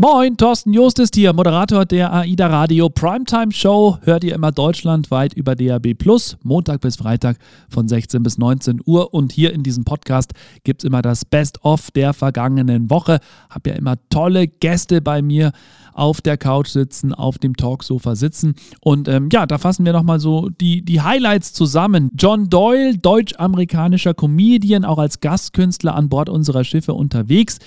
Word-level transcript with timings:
Moin, 0.00 0.36
Thorsten 0.36 0.72
Joost 0.72 1.00
ist 1.00 1.16
hier, 1.16 1.32
Moderator 1.32 1.84
der 1.84 2.12
AIDA 2.12 2.46
Radio 2.46 2.88
Primetime 2.88 3.50
Show. 3.50 3.98
Hört 4.02 4.22
ihr 4.22 4.32
immer 4.32 4.52
deutschlandweit 4.52 5.34
über 5.34 5.56
DAB 5.56 5.94
Plus, 5.94 6.36
Montag 6.44 6.82
bis 6.82 6.94
Freitag 6.94 7.36
von 7.68 7.88
16 7.88 8.22
bis 8.22 8.38
19 8.38 8.80
Uhr. 8.86 9.12
Und 9.12 9.32
hier 9.32 9.52
in 9.52 9.64
diesem 9.64 9.82
Podcast 9.82 10.34
gibt 10.62 10.84
es 10.84 10.86
immer 10.86 11.02
das 11.02 11.24
Best-of 11.24 11.90
der 11.90 12.12
vergangenen 12.12 12.90
Woche. 12.90 13.18
Hab 13.50 13.66
ja 13.66 13.72
immer 13.72 13.96
tolle 14.08 14.46
Gäste 14.46 15.02
bei 15.02 15.20
mir 15.20 15.50
auf 15.94 16.20
der 16.20 16.36
Couch 16.36 16.68
sitzen, 16.68 17.12
auf 17.12 17.38
dem 17.38 17.56
Talksofa 17.56 18.14
sitzen. 18.14 18.54
Und 18.80 19.08
ähm, 19.08 19.30
ja, 19.32 19.46
da 19.46 19.58
fassen 19.58 19.84
wir 19.84 19.92
nochmal 19.92 20.20
so 20.20 20.48
die, 20.48 20.84
die 20.84 21.00
Highlights 21.00 21.52
zusammen. 21.52 22.12
John 22.16 22.48
Doyle, 22.48 22.96
deutsch-amerikanischer 22.96 24.14
Comedian, 24.14 24.84
auch 24.84 24.98
als 24.98 25.18
Gastkünstler 25.18 25.96
an 25.96 26.08
Bord 26.08 26.28
unserer 26.28 26.62
Schiffe 26.62 26.94
unterwegs. 26.94 27.58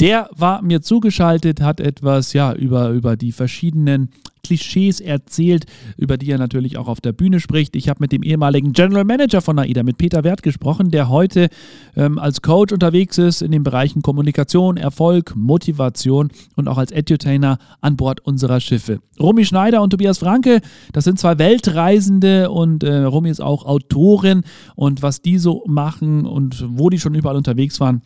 Der 0.00 0.28
war 0.36 0.60
mir 0.60 0.82
zugeschaltet, 0.82 1.62
hat 1.62 1.80
etwas 1.80 2.34
ja 2.34 2.52
über, 2.52 2.90
über 2.90 3.16
die 3.16 3.32
verschiedenen 3.32 4.10
Klischees 4.46 5.00
erzählt, 5.00 5.64
über 5.96 6.18
die 6.18 6.30
er 6.30 6.38
natürlich 6.38 6.76
auch 6.76 6.86
auf 6.86 7.00
der 7.00 7.12
Bühne 7.12 7.40
spricht. 7.40 7.74
Ich 7.74 7.88
habe 7.88 7.98
mit 8.00 8.12
dem 8.12 8.22
ehemaligen 8.22 8.72
General 8.72 9.04
Manager 9.04 9.40
von 9.40 9.58
AIDA, 9.58 9.82
mit 9.82 9.98
Peter 9.98 10.22
Wert, 10.22 10.42
gesprochen, 10.42 10.90
der 10.90 11.08
heute 11.08 11.48
ähm, 11.96 12.18
als 12.18 12.42
Coach 12.42 12.72
unterwegs 12.72 13.18
ist 13.18 13.42
in 13.42 13.50
den 13.50 13.64
Bereichen 13.64 14.02
Kommunikation, 14.02 14.76
Erfolg, 14.76 15.34
Motivation 15.34 16.30
und 16.54 16.68
auch 16.68 16.78
als 16.78 16.92
Edutainer 16.92 17.58
an 17.80 17.96
Bord 17.96 18.20
unserer 18.20 18.60
Schiffe. 18.60 19.00
Romy 19.18 19.44
Schneider 19.44 19.82
und 19.82 19.90
Tobias 19.90 20.18
Franke, 20.18 20.60
das 20.92 21.04
sind 21.04 21.18
zwei 21.18 21.38
Weltreisende 21.38 22.50
und 22.50 22.84
äh, 22.84 22.98
Romy 22.98 23.30
ist 23.30 23.40
auch 23.40 23.64
Autorin 23.64 24.42
und 24.76 25.02
was 25.02 25.22
die 25.22 25.38
so 25.38 25.64
machen 25.66 26.24
und 26.26 26.64
wo 26.68 26.90
die 26.90 27.00
schon 27.00 27.14
überall 27.14 27.36
unterwegs 27.36 27.80
waren, 27.80 28.02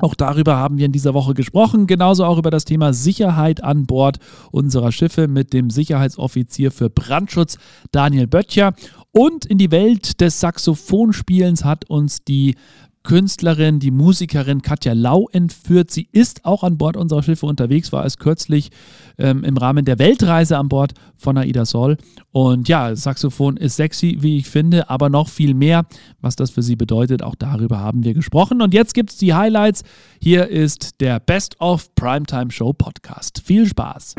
auch 0.00 0.14
darüber 0.14 0.56
haben 0.56 0.78
wir 0.78 0.86
in 0.86 0.92
dieser 0.92 1.12
Woche 1.12 1.34
gesprochen, 1.34 1.86
genauso 1.86 2.24
auch 2.24 2.38
über 2.38 2.50
das 2.50 2.64
Thema 2.64 2.94
Sicherheit 2.94 3.62
an 3.62 3.86
Bord 3.86 4.18
unserer 4.50 4.90
Schiffe 4.90 5.28
mit 5.28 5.52
dem 5.52 5.68
Sicherheitsoffizier 5.68 6.70
für 6.70 6.88
Brandschutz 6.88 7.58
Daniel 7.90 8.26
Böttcher. 8.26 8.72
Und 9.10 9.44
in 9.44 9.58
die 9.58 9.70
Welt 9.70 10.22
des 10.22 10.40
Saxophonspielens 10.40 11.64
hat 11.64 11.90
uns 11.90 12.24
die 12.24 12.56
Künstlerin, 13.02 13.80
die 13.80 13.90
Musikerin 13.90 14.62
Katja 14.62 14.92
Lau 14.92 15.28
entführt. 15.32 15.90
Sie 15.90 16.08
ist 16.12 16.44
auch 16.44 16.62
an 16.62 16.78
Bord 16.78 16.96
unserer 16.96 17.22
Schiffe 17.22 17.46
unterwegs, 17.46 17.92
war 17.92 18.04
es 18.04 18.18
kürzlich 18.18 18.70
ähm, 19.18 19.44
im 19.44 19.56
Rahmen 19.56 19.84
der 19.84 19.98
Weltreise 19.98 20.56
an 20.58 20.68
Bord 20.68 20.92
von 21.16 21.36
Aida 21.36 21.64
Sol. 21.64 21.96
Und 22.30 22.68
ja, 22.68 22.94
Saxophon 22.94 23.56
ist 23.56 23.76
sexy, 23.76 24.18
wie 24.20 24.38
ich 24.38 24.48
finde, 24.48 24.88
aber 24.88 25.08
noch 25.08 25.28
viel 25.28 25.54
mehr, 25.54 25.86
was 26.20 26.36
das 26.36 26.50
für 26.50 26.62
sie 26.62 26.76
bedeutet. 26.76 27.22
Auch 27.22 27.34
darüber 27.34 27.80
haben 27.80 28.04
wir 28.04 28.14
gesprochen. 28.14 28.62
Und 28.62 28.74
jetzt 28.74 28.94
gibt 28.94 29.10
es 29.10 29.16
die 29.16 29.34
Highlights. 29.34 29.82
Hier 30.20 30.48
ist 30.48 31.00
der 31.00 31.20
Best 31.20 31.60
of 31.60 31.94
Primetime 31.94 32.50
Show 32.50 32.72
Podcast. 32.72 33.42
Viel 33.44 33.66
Spaß! 33.66 34.14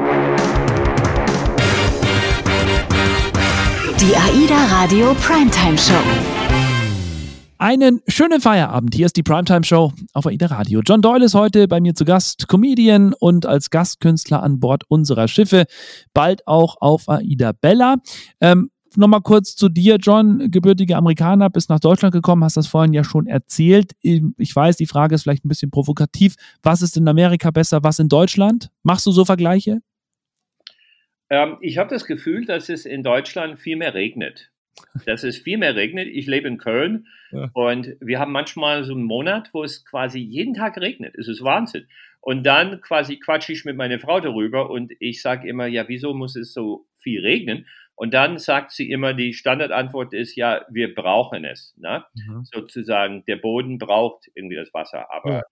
Die 4.00 4.16
AIDA 4.18 4.66
Radio 4.70 5.16
Primetime 5.22 5.78
Show. 5.78 6.43
Einen 7.64 8.02
schönen 8.10 8.42
Feierabend. 8.42 8.94
Hier 8.94 9.06
ist 9.06 9.16
die 9.16 9.24
Primetime 9.24 9.64
Show 9.64 9.94
auf 10.12 10.26
AIDA 10.26 10.48
Radio. 10.48 10.82
John 10.86 11.02
Doyle 11.02 11.24
ist 11.24 11.34
heute 11.34 11.70
bei 11.70 11.80
mir 11.80 11.96
zu 11.96 12.04
Gast, 12.04 12.50
Comedian 12.50 13.14
und 13.18 13.46
als 13.46 13.70
Gastkünstler 13.70 14.44
an 14.44 14.60
Bord 14.60 14.84
unserer 14.90 15.30
Schiffe, 15.30 15.64
bald 16.14 16.46
auch 16.46 16.76
auf 16.82 17.08
AIDA 17.08 17.54
Bella. 17.54 17.96
Ähm, 18.42 18.70
Nochmal 18.98 19.22
kurz 19.22 19.56
zu 19.56 19.70
dir, 19.70 19.96
John, 19.96 20.52
gebürtiger 20.52 20.98
Amerikaner, 20.98 21.50
bist 21.50 21.70
nach 21.70 21.80
Deutschland 21.80 22.14
gekommen, 22.14 22.44
hast 22.44 22.58
das 22.58 22.68
vorhin 22.68 22.92
ja 22.92 23.06
schon 23.06 23.28
erzählt. 23.28 23.94
Ich 24.02 24.54
weiß, 24.54 24.76
die 24.76 24.86
Frage 24.86 25.16
ist 25.16 25.24
vielleicht 25.24 25.46
ein 25.46 25.48
bisschen 25.48 25.72
provokativ. 25.72 26.36
Was 26.64 26.82
ist 26.82 26.98
in 26.98 27.08
Amerika 27.08 27.50
besser, 27.50 27.82
was 27.82 27.98
in 27.98 28.10
Deutschland? 28.10 28.72
Machst 28.84 29.06
du 29.06 29.12
so 29.14 29.24
Vergleiche? 29.24 29.80
Ähm, 31.30 31.56
ich 31.62 31.78
habe 31.78 31.90
das 31.90 32.06
Gefühl, 32.06 32.46
dass 32.46 32.68
es 32.68 32.86
in 32.86 33.04
Deutschland 33.04 33.58
viel 33.58 33.78
mehr 33.78 33.94
regnet 33.94 34.53
dass 35.06 35.24
es 35.24 35.38
viel 35.38 35.58
mehr 35.58 35.76
regnet. 35.76 36.08
Ich 36.08 36.28
lebe 36.28 36.48
in 36.48 36.58
Köln 36.58 37.08
ja. 37.32 37.50
und 37.54 37.96
wir 38.00 38.20
haben 38.20 38.32
manchmal 38.32 38.84
so 38.84 38.94
einen 38.94 39.04
Monat, 39.04 39.50
wo 39.54 39.64
es 39.64 39.86
quasi 39.86 40.20
jeden 40.20 40.54
Tag 40.54 40.78
regnet. 40.78 41.16
Es 41.16 41.28
ist 41.28 41.44
Wahnsinn. 41.44 41.88
Und 42.22 42.44
dann 42.44 42.80
quasi 42.82 43.20
quatsche 43.20 43.52
ich 43.52 43.66
mit 43.66 43.76
meiner 43.76 44.00
Frau 44.00 44.20
darüber 44.20 44.70
und 44.70 44.94
ich 45.00 45.22
sage 45.22 45.48
immer, 45.48 45.68
ja, 45.68 45.88
wieso 45.88 46.14
muss 46.14 46.36
es 46.36 46.54
so 46.54 46.86
viel 46.98 47.22
regnen? 47.22 47.66
Und 47.96 48.14
dann 48.14 48.40
sagt 48.40 48.72
sie 48.72 48.90
immer, 48.90 49.14
die 49.14 49.34
Standardantwort 49.34 50.14
ist, 50.14 50.36
ja, 50.36 50.66
wir 50.70 50.96
brauchen 50.96 51.46
es. 51.46 51.76
Ne? 51.78 52.04
Mhm. 52.16 52.46
Sozusagen, 52.46 53.24
der 53.26 53.36
Boden 53.36 53.78
braucht 53.78 54.30
irgendwie 54.34 54.56
das 54.56 54.74
Wasser. 54.74 55.12
Aber 55.12 55.32
ja. 55.32 55.44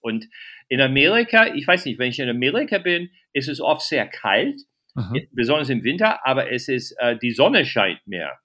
und 0.00 0.28
in 0.68 0.80
Amerika, 0.80 1.52
ich 1.54 1.66
weiß 1.66 1.86
nicht, 1.86 1.98
wenn 1.98 2.10
ich 2.10 2.20
in 2.20 2.28
Amerika 2.28 2.78
bin, 2.78 3.10
ist 3.32 3.48
es 3.48 3.60
oft 3.60 3.82
sehr 3.82 4.06
kalt 4.06 4.60
Aha. 4.94 5.14
besonders 5.32 5.68
im 5.68 5.84
Winter, 5.84 6.26
aber 6.26 6.50
es 6.50 6.68
ist, 6.68 6.92
äh, 6.98 7.16
die 7.16 7.30
Sonne 7.30 7.64
scheint 7.64 8.06
mehr. 8.06 8.38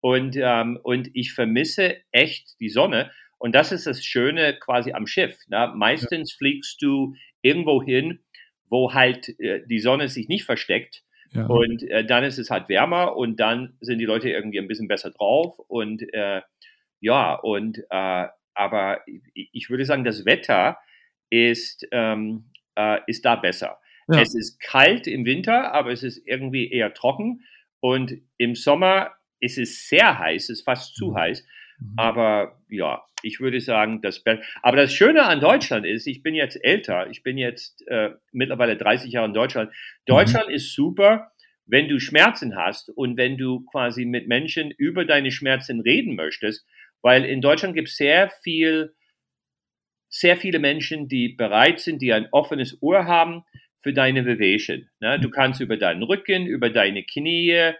Und, 0.00 0.36
ähm, 0.36 0.78
und 0.82 1.10
ich 1.14 1.32
vermisse 1.32 1.96
echt 2.12 2.60
die 2.60 2.68
Sonne. 2.68 3.10
Und 3.38 3.54
das 3.54 3.72
ist 3.72 3.86
das 3.86 4.04
Schöne 4.04 4.56
quasi 4.58 4.92
am 4.92 5.06
Schiff. 5.06 5.36
Ne? 5.48 5.72
Meistens 5.74 6.32
ja. 6.32 6.36
fliegst 6.38 6.80
du 6.82 7.14
irgendwo 7.42 7.82
hin, 7.82 8.20
wo 8.68 8.94
halt 8.94 9.28
äh, 9.40 9.66
die 9.66 9.80
Sonne 9.80 10.08
sich 10.08 10.28
nicht 10.28 10.44
versteckt. 10.44 11.02
Ja. 11.32 11.46
Und 11.46 11.82
äh, 11.82 12.04
dann 12.04 12.24
ist 12.24 12.38
es 12.38 12.50
halt 12.50 12.68
wärmer 12.68 13.16
und 13.16 13.38
dann 13.38 13.76
sind 13.80 13.98
die 13.98 14.04
Leute 14.04 14.30
irgendwie 14.30 14.58
ein 14.58 14.68
bisschen 14.68 14.88
besser 14.88 15.10
drauf. 15.10 15.58
Und 15.68 16.02
äh, 16.14 16.42
ja, 17.00 17.34
und 17.34 17.78
äh, 17.90 18.26
aber 18.54 19.02
ich 19.34 19.70
würde 19.70 19.84
sagen, 19.84 20.04
das 20.04 20.24
Wetter 20.24 20.78
ist, 21.30 21.86
ähm, 21.92 22.50
äh, 22.76 22.98
ist 23.06 23.24
da 23.24 23.36
besser. 23.36 23.78
Ja. 24.08 24.20
Es 24.20 24.34
ist 24.34 24.60
kalt 24.60 25.06
im 25.06 25.24
Winter, 25.24 25.72
aber 25.72 25.92
es 25.92 26.02
ist 26.02 26.26
irgendwie 26.26 26.70
eher 26.70 26.94
trocken. 26.94 27.44
Und 27.80 28.14
im 28.38 28.54
Sommer 28.54 29.12
ist 29.40 29.58
es 29.58 29.88
sehr 29.88 30.18
heiß, 30.18 30.44
es 30.44 30.60
ist 30.60 30.64
fast 30.64 30.96
zu 30.96 31.10
mhm. 31.10 31.16
heiß. 31.16 31.44
Mhm. 31.78 31.94
Aber 31.96 32.58
ja, 32.68 33.04
ich 33.22 33.40
würde 33.40 33.60
sagen, 33.60 34.00
das 34.02 34.20
Be 34.20 34.40
Aber 34.62 34.76
das 34.76 34.92
Schöne 34.92 35.24
an 35.24 35.40
Deutschland 35.40 35.86
ist, 35.86 36.06
ich 36.06 36.22
bin 36.22 36.34
jetzt 36.34 36.62
älter, 36.62 37.10
ich 37.10 37.22
bin 37.22 37.38
jetzt 37.38 37.86
äh, 37.88 38.10
mittlerweile 38.32 38.76
30 38.76 39.12
Jahre 39.12 39.26
in 39.26 39.34
Deutschland. 39.34 39.72
Deutschland 40.06 40.48
mhm. 40.48 40.54
ist 40.54 40.74
super, 40.74 41.32
wenn 41.66 41.88
du 41.88 42.00
Schmerzen 42.00 42.56
hast 42.56 42.88
und 42.90 43.16
wenn 43.16 43.36
du 43.36 43.64
quasi 43.66 44.04
mit 44.04 44.26
Menschen 44.26 44.70
über 44.70 45.04
deine 45.04 45.30
Schmerzen 45.30 45.80
reden 45.80 46.16
möchtest, 46.16 46.66
weil 47.02 47.24
in 47.24 47.40
Deutschland 47.40 47.74
gibt 47.74 47.88
es 47.88 47.96
sehr 47.96 48.30
viel, 48.42 48.94
sehr 50.08 50.36
viele 50.36 50.58
Menschen, 50.58 51.08
die 51.08 51.28
bereit 51.28 51.80
sind, 51.80 52.00
die 52.00 52.12
ein 52.12 52.28
offenes 52.32 52.80
Ohr 52.80 53.04
haben, 53.04 53.44
für 53.80 53.92
deine 53.92 54.22
Bewegung. 54.22 54.88
Ne? 55.00 55.20
Du 55.20 55.30
kannst 55.30 55.60
über 55.60 55.76
deinen 55.76 56.02
Rücken, 56.02 56.46
über 56.46 56.70
deine 56.70 57.04
Knie, 57.04 57.74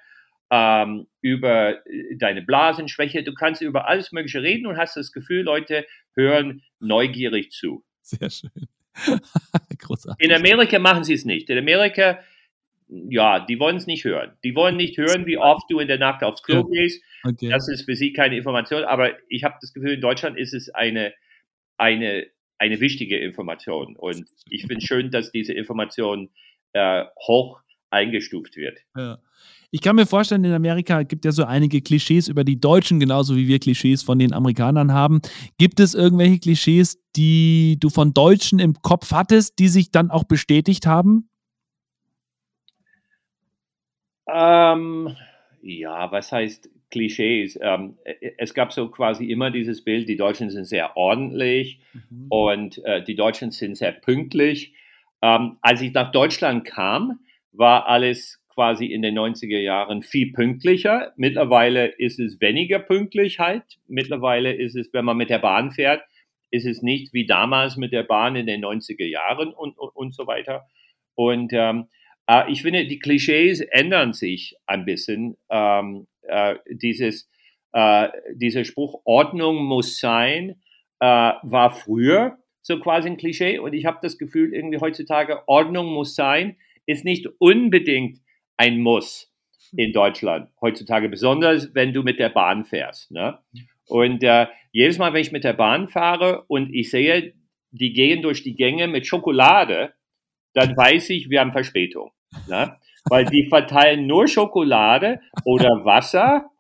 ähm, 0.51 1.07
über 1.21 1.87
äh, 1.87 2.17
deine 2.17 2.43
Blasenschwäche, 2.43 3.23
du 3.23 3.35
kannst 3.35 3.61
über 3.63 3.89
alles 3.89 4.13
Mögliche 4.13 4.43
reden 4.43 4.67
und 4.67 4.77
hast 4.77 4.97
das 4.97 5.13
Gefühl, 5.13 5.43
Leute 5.43 5.87
hören 6.15 6.63
neugierig 6.81 7.51
zu. 7.51 7.85
Sehr 8.03 8.31
schön. 8.31 8.51
Großartig. 9.79 10.27
In 10.27 10.35
Amerika 10.35 10.79
machen 10.79 11.05
sie 11.05 11.15
es 11.15 11.25
nicht. 11.25 11.51
In 11.51 11.59
Amerika, 11.59 12.21
ja, 12.89 13.41
die 13.41 13.61
wollen 13.61 13.77
es 13.77 13.87
nicht 13.87 14.05
hören. 14.05 14.33
Die 14.43 14.55
wollen 14.55 14.77
nicht 14.77 14.97
hören, 14.97 15.27
wie 15.27 15.39
oft 15.39 15.71
du 15.71 15.79
in 15.79 15.89
der 15.89 15.99
Nacht 15.99 16.23
aufs 16.23 16.43
Klo 16.43 16.65
gehst. 16.65 17.03
Okay. 17.25 17.51
Das 17.51 17.69
ist 17.69 17.85
für 17.85 17.95
sie 17.95 18.13
keine 18.13 18.37
Information. 18.37 18.85
Aber 18.85 19.13
ich 19.29 19.45
habe 19.45 19.57
das 19.61 19.75
Gefühl, 19.75 19.93
in 19.93 20.01
Deutschland 20.01 20.39
ist 20.39 20.55
es 20.55 20.71
eine, 20.71 21.13
eine 21.77 22.27
eine 22.59 22.81
wichtige 22.81 23.19
Information. 23.19 23.97
Und 23.97 24.29
ich 24.51 24.67
finde 24.67 24.85
schön, 24.85 25.11
dass 25.11 25.33
diese 25.33 25.53
Information 25.53 26.31
äh, 26.73 27.05
hoch 27.27 27.61
eingestuft 27.91 28.57
wird. 28.57 28.79
Ja. 28.97 29.19
Ich 29.71 29.83
kann 29.83 29.97
mir 29.97 30.07
vorstellen, 30.07 30.45
in 30.45 30.53
Amerika 30.53 31.03
gibt 31.03 31.27
es 31.27 31.37
ja 31.37 31.45
so 31.45 31.49
einige 31.49 31.83
Klischees 31.83 32.29
über 32.29 32.43
die 32.43 32.59
Deutschen, 32.59 33.01
genauso 33.01 33.37
wie 33.37 33.49
wir 33.49 33.59
Klischees 33.59 34.03
von 34.03 34.19
den 34.19 34.33
Amerikanern 34.33 34.93
haben. 34.93 35.21
Gibt 35.59 35.79
es 35.79 35.95
irgendwelche 35.95 36.39
Klischees, 36.39 36.99
die 37.17 37.77
du 37.79 37.91
von 37.91 38.15
Deutschen 38.15 38.61
im 38.61 38.75
Kopf 38.81 39.13
hattest, 39.13 39.59
die 39.59 39.69
sich 39.69 39.91
dann 39.91 40.11
auch 40.11 40.25
bestätigt 40.25 40.87
haben? 40.87 41.29
Ähm, 44.27 45.15
ja, 45.61 46.11
was 46.13 46.33
heißt 46.33 46.71
Klischees. 46.91 47.59
Ähm, 47.63 47.99
äh, 48.05 48.33
es 48.39 48.55
gab 48.55 48.73
so 48.73 48.89
quasi 48.91 49.27
immer 49.27 49.51
dieses 49.51 49.85
Bild, 49.85 50.09
die 50.09 50.17
Deutschen 50.17 50.51
sind 50.51 50.65
sehr 50.65 50.97
ordentlich 50.97 51.81
mhm. 51.93 52.27
und 52.29 52.85
äh, 52.85 53.03
die 53.03 53.15
Deutschen 53.15 53.51
sind 53.51 53.77
sehr 53.77 53.93
pünktlich. 53.93 54.75
Ähm, 55.23 55.59
als 55.61 55.81
ich 55.83 55.93
nach 55.93 56.13
Deutschland 56.13 56.65
kam, 56.65 57.21
war 57.53 57.87
alles 57.87 58.41
quasi 58.49 58.87
in 58.87 59.03
den 59.03 59.17
90er 59.17 59.59
Jahren 59.59 60.03
viel 60.03 60.33
pünktlicher. 60.33 61.13
Mittlerweile 61.17 61.87
ist 61.87 62.19
es 62.19 62.41
weniger 62.41 62.81
Pünktlichkeit. 62.81 63.63
Mittlerweile 63.87 64.53
ist 64.53 64.77
es, 64.77 64.93
wenn 64.93 65.05
man 65.05 65.17
mit 65.17 65.31
der 65.31 65.39
Bahn 65.39 65.71
fährt, 65.71 66.03
ist 66.51 66.67
es 66.67 66.83
nicht 66.83 67.13
wie 67.13 67.27
damals 67.27 67.77
mit 67.77 67.93
der 67.93 68.03
Bahn 68.03 68.37
in 68.37 68.47
den 68.47 68.65
90er 68.65 69.07
Jahren 69.07 69.53
und, 69.53 69.79
und, 69.79 69.95
und 69.95 70.15
so 70.15 70.27
weiter. 70.27 70.67
Und 71.15 71.53
ähm, 71.53 71.87
äh, 72.27 72.51
ich 72.51 72.63
finde, 72.63 72.87
die 72.87 72.99
Klischees 72.99 73.61
ändern 73.61 74.13
sich 74.13 74.57
ein 74.67 74.85
bisschen. 74.85 75.37
Ähm, 75.51 76.07
äh, 76.29 76.57
dieses, 76.71 77.31
äh, 77.73 78.09
dieser 78.35 78.65
Spruch, 78.65 79.01
Ordnung 79.05 79.65
muss 79.65 79.99
sein, 79.99 80.61
äh, 81.01 81.33
war 81.43 81.73
früher 81.73 82.39
so 82.63 82.79
quasi 82.79 83.09
ein 83.09 83.17
Klischee. 83.17 83.59
Und 83.59 83.73
ich 83.73 83.87
habe 83.87 83.99
das 84.03 84.19
Gefühl, 84.19 84.55
irgendwie 84.55 84.79
heutzutage, 84.79 85.43
Ordnung 85.49 85.93
muss 85.93 86.15
sein, 86.15 86.57
ist 86.87 87.05
nicht 87.05 87.27
unbedingt 87.39 88.21
ein 88.57 88.81
Muss 88.81 89.33
in 89.77 89.93
Deutschland 89.93 90.51
heutzutage, 90.61 91.09
besonders 91.09 91.75
wenn 91.75 91.93
du 91.93 92.03
mit 92.03 92.19
der 92.19 92.31
Bahn 92.31 92.65
fährst. 92.65 93.11
Ne? 93.11 93.39
Und 93.87 94.23
äh, 94.23 94.47
jedes 94.73 94.99
Mal, 94.99 95.13
wenn 95.13 95.21
ich 95.21 95.33
mit 95.33 95.45
der 95.45 95.53
Bahn 95.53 95.89
fahre 95.89 96.45
und 96.49 96.75
ich 96.75 96.91
sehe, 96.91 97.35
die 97.71 97.93
gehen 97.93 98.23
durch 98.23 98.43
die 98.43 98.55
Gänge 98.55 98.87
mit 98.89 99.07
Schokolade, 99.07 99.95
dann 100.55 100.77
weiß 100.77 101.11
ich, 101.11 101.31
wir 101.31 101.41
haben 101.41 101.53
Verspätung. 101.53 102.13
Ne? 102.49 102.77
Weil 103.09 103.25
die 103.25 103.49
verteilen 103.49 104.07
nur 104.07 104.29
Schokolade 104.29 105.21
oder 105.45 105.85
Wasser 105.85 106.51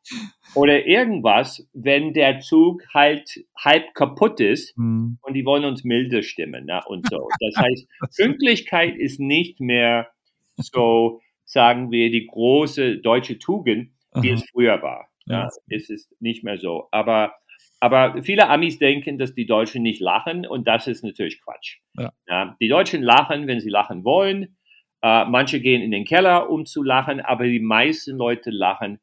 oder 0.54 0.86
irgendwas, 0.86 1.68
wenn 1.72 2.12
der 2.12 2.40
Zug 2.40 2.82
halt 2.92 3.44
halb 3.56 3.94
kaputt 3.94 4.40
ist 4.40 4.76
mhm. 4.76 5.18
und 5.22 5.34
die 5.34 5.44
wollen 5.44 5.64
uns 5.64 5.84
milde 5.84 6.22
stimmen 6.22 6.66
ne? 6.66 6.80
und 6.86 7.08
so. 7.08 7.28
Das 7.40 7.56
heißt, 7.56 7.88
Pünktlichkeit 8.16 8.96
ist 8.96 9.20
nicht 9.20 9.60
mehr 9.60 10.08
so, 10.56 11.20
sagen 11.44 11.90
wir, 11.90 12.10
die 12.10 12.26
große 12.26 12.98
deutsche 12.98 13.38
Tugend, 13.38 13.90
wie 14.14 14.30
Aha. 14.30 14.34
es 14.34 14.50
früher 14.50 14.82
war. 14.82 15.08
Ja. 15.26 15.42
ja. 15.42 15.48
Es 15.68 15.90
ist 15.90 16.14
nicht 16.20 16.44
mehr 16.44 16.58
so. 16.58 16.88
Aber, 16.90 17.34
aber 17.80 18.22
viele 18.22 18.48
Amis 18.48 18.78
denken, 18.78 19.18
dass 19.18 19.34
die 19.34 19.46
Deutschen 19.46 19.82
nicht 19.82 20.00
lachen 20.00 20.46
und 20.46 20.66
das 20.66 20.86
ist 20.86 21.04
natürlich 21.04 21.40
Quatsch. 21.42 21.78
Ja. 21.94 22.12
ja 22.26 22.56
die 22.60 22.68
Deutschen 22.68 23.02
lachen, 23.02 23.46
wenn 23.46 23.60
sie 23.60 23.70
lachen 23.70 24.04
wollen. 24.04 24.56
Äh, 25.02 25.24
manche 25.26 25.60
gehen 25.60 25.82
in 25.82 25.90
den 25.90 26.04
Keller, 26.04 26.50
um 26.50 26.66
zu 26.66 26.82
lachen, 26.82 27.20
aber 27.20 27.44
die 27.44 27.60
meisten 27.60 28.16
Leute 28.16 28.50
lachen 28.50 29.00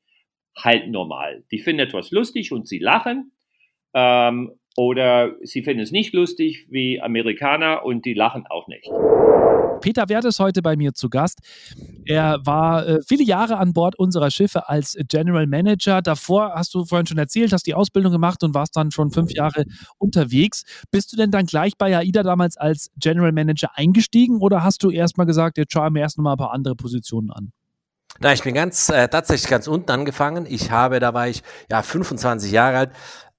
halt 0.58 0.90
normal. 0.90 1.44
Die 1.52 1.60
finden 1.60 1.82
etwas 1.82 2.12
lustig 2.12 2.52
und 2.52 2.68
sie 2.68 2.80
lachen. 2.80 3.32
Ähm, 3.94 4.52
oder 4.76 5.36
sie 5.42 5.64
finden 5.64 5.82
es 5.82 5.92
nicht 5.92 6.14
lustig 6.14 6.68
wie 6.70 7.02
Amerikaner 7.02 7.86
und 7.86 8.06
die 8.06 8.14
lachen 8.14 8.46
auch 8.48 8.68
nicht. 8.68 8.90
Peter 9.82 10.10
Wert 10.10 10.26
ist 10.26 10.40
heute 10.40 10.62
bei 10.62 10.76
mir 10.76 10.94
zu 10.94 11.10
Gast. 11.10 11.40
Er 12.06 12.40
war 12.44 12.88
äh, 12.88 13.00
viele 13.08 13.24
Jahre 13.24 13.58
an 13.58 13.74
Bord 13.74 13.98
unserer 13.98 14.32
Schiffe 14.32 14.70
als 14.70 14.98
General 15.08 15.48
Manager. 15.48 16.02
Davor 16.02 16.54
hast 16.56 16.74
du 16.74 16.86
vorhin 16.86 17.06
schon 17.06 17.18
erzählt, 17.18 17.54
hast 17.54 17.68
die 17.68 17.74
Ausbildung 17.74 18.12
gemacht 18.12 18.44
und 18.44 18.54
warst 18.54 18.76
dann 18.76 18.92
schon 18.92 19.12
fünf 19.12 19.32
Jahre 19.32 19.66
unterwegs. 19.98 20.64
Bist 20.92 21.12
du 21.12 21.18
denn 21.18 21.32
dann 21.32 21.46
gleich 21.46 21.78
bei 21.78 21.96
AIDA 21.96 22.24
damals 22.24 22.58
als 22.58 22.90
General 22.98 23.32
Manager 23.32 23.70
eingestiegen 23.76 24.40
oder 24.42 24.64
hast 24.64 24.84
du 24.84 24.92
erstmal 24.92 25.26
gesagt, 25.28 25.58
jetzt 25.58 25.74
schauen 25.74 25.94
wir 25.94 26.02
erst 26.02 26.18
mal 26.18 26.34
ein 26.34 26.38
paar 26.38 26.52
andere 26.52 26.76
Positionen 26.76 27.32
an? 27.32 27.52
Na, 28.20 28.32
ich 28.32 28.44
bin 28.44 28.54
ganz 28.54 28.90
äh, 28.90 29.10
tatsächlich 29.10 29.50
ganz 29.50 29.68
unten 29.68 29.92
angefangen. 29.92 30.46
Ich 30.48 30.72
habe, 30.72 31.00
da 31.00 31.14
war 31.14 31.28
ich 31.28 31.44
ja 31.70 31.82
25 31.82 32.50
Jahre 32.52 32.78
alt, 32.78 32.92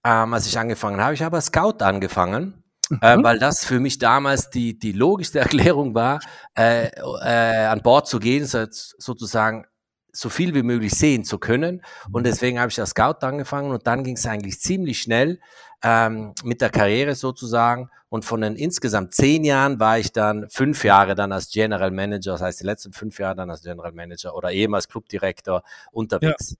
ähm, 0.06 0.32
als 0.32 0.46
ich 0.46 0.56
angefangen 0.56 1.00
habe. 1.00 1.14
Ich 1.14 1.22
habe 1.22 1.36
als 1.36 1.46
Scout 1.46 1.78
angefangen. 1.80 2.62
Äh, 3.02 3.16
mhm. 3.16 3.20
Äh, 3.20 3.24
weil 3.24 3.38
das 3.40 3.64
für 3.64 3.80
mich 3.80 3.98
damals 3.98 4.50
die, 4.50 4.78
die 4.78 4.92
logischste 4.92 5.40
Erklärung 5.40 5.94
war, 5.94 6.20
äh, 6.56 6.86
äh, 6.86 7.66
an 7.66 7.82
Bord 7.82 8.06
zu 8.06 8.20
gehen, 8.20 8.46
so, 8.46 8.64
sozusagen 8.70 9.66
so 10.12 10.28
viel 10.30 10.54
wie 10.54 10.62
möglich 10.62 10.94
sehen 10.94 11.24
zu 11.24 11.38
können. 11.38 11.82
Und 12.12 12.22
mhm. 12.22 12.24
deswegen 12.24 12.60
habe 12.60 12.70
ich 12.70 12.78
als 12.78 12.90
Scout 12.90 13.26
angefangen 13.26 13.72
und 13.72 13.86
dann 13.86 14.04
ging 14.04 14.16
es 14.16 14.26
eigentlich 14.26 14.60
ziemlich 14.60 15.02
schnell 15.02 15.40
ähm, 15.82 16.32
mit 16.44 16.60
der 16.60 16.70
Karriere 16.70 17.16
sozusagen. 17.16 17.90
Und 18.08 18.24
von 18.24 18.40
den 18.40 18.54
insgesamt 18.54 19.12
zehn 19.12 19.44
Jahren 19.44 19.80
war 19.80 19.98
ich 19.98 20.12
dann 20.12 20.48
fünf 20.48 20.84
Jahre 20.84 21.16
dann 21.16 21.32
als 21.32 21.50
General 21.50 21.90
Manager, 21.90 22.32
das 22.32 22.40
heißt 22.40 22.60
die 22.60 22.64
letzten 22.64 22.92
fünf 22.92 23.18
Jahre 23.18 23.34
dann 23.34 23.50
als 23.50 23.62
General 23.62 23.92
Manager 23.92 24.34
oder 24.36 24.52
ehemals 24.52 24.88
Clubdirektor 24.88 25.64
unterwegs. 25.90 26.56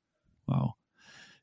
Ja. 0.49 0.55
Wow. 0.55 0.75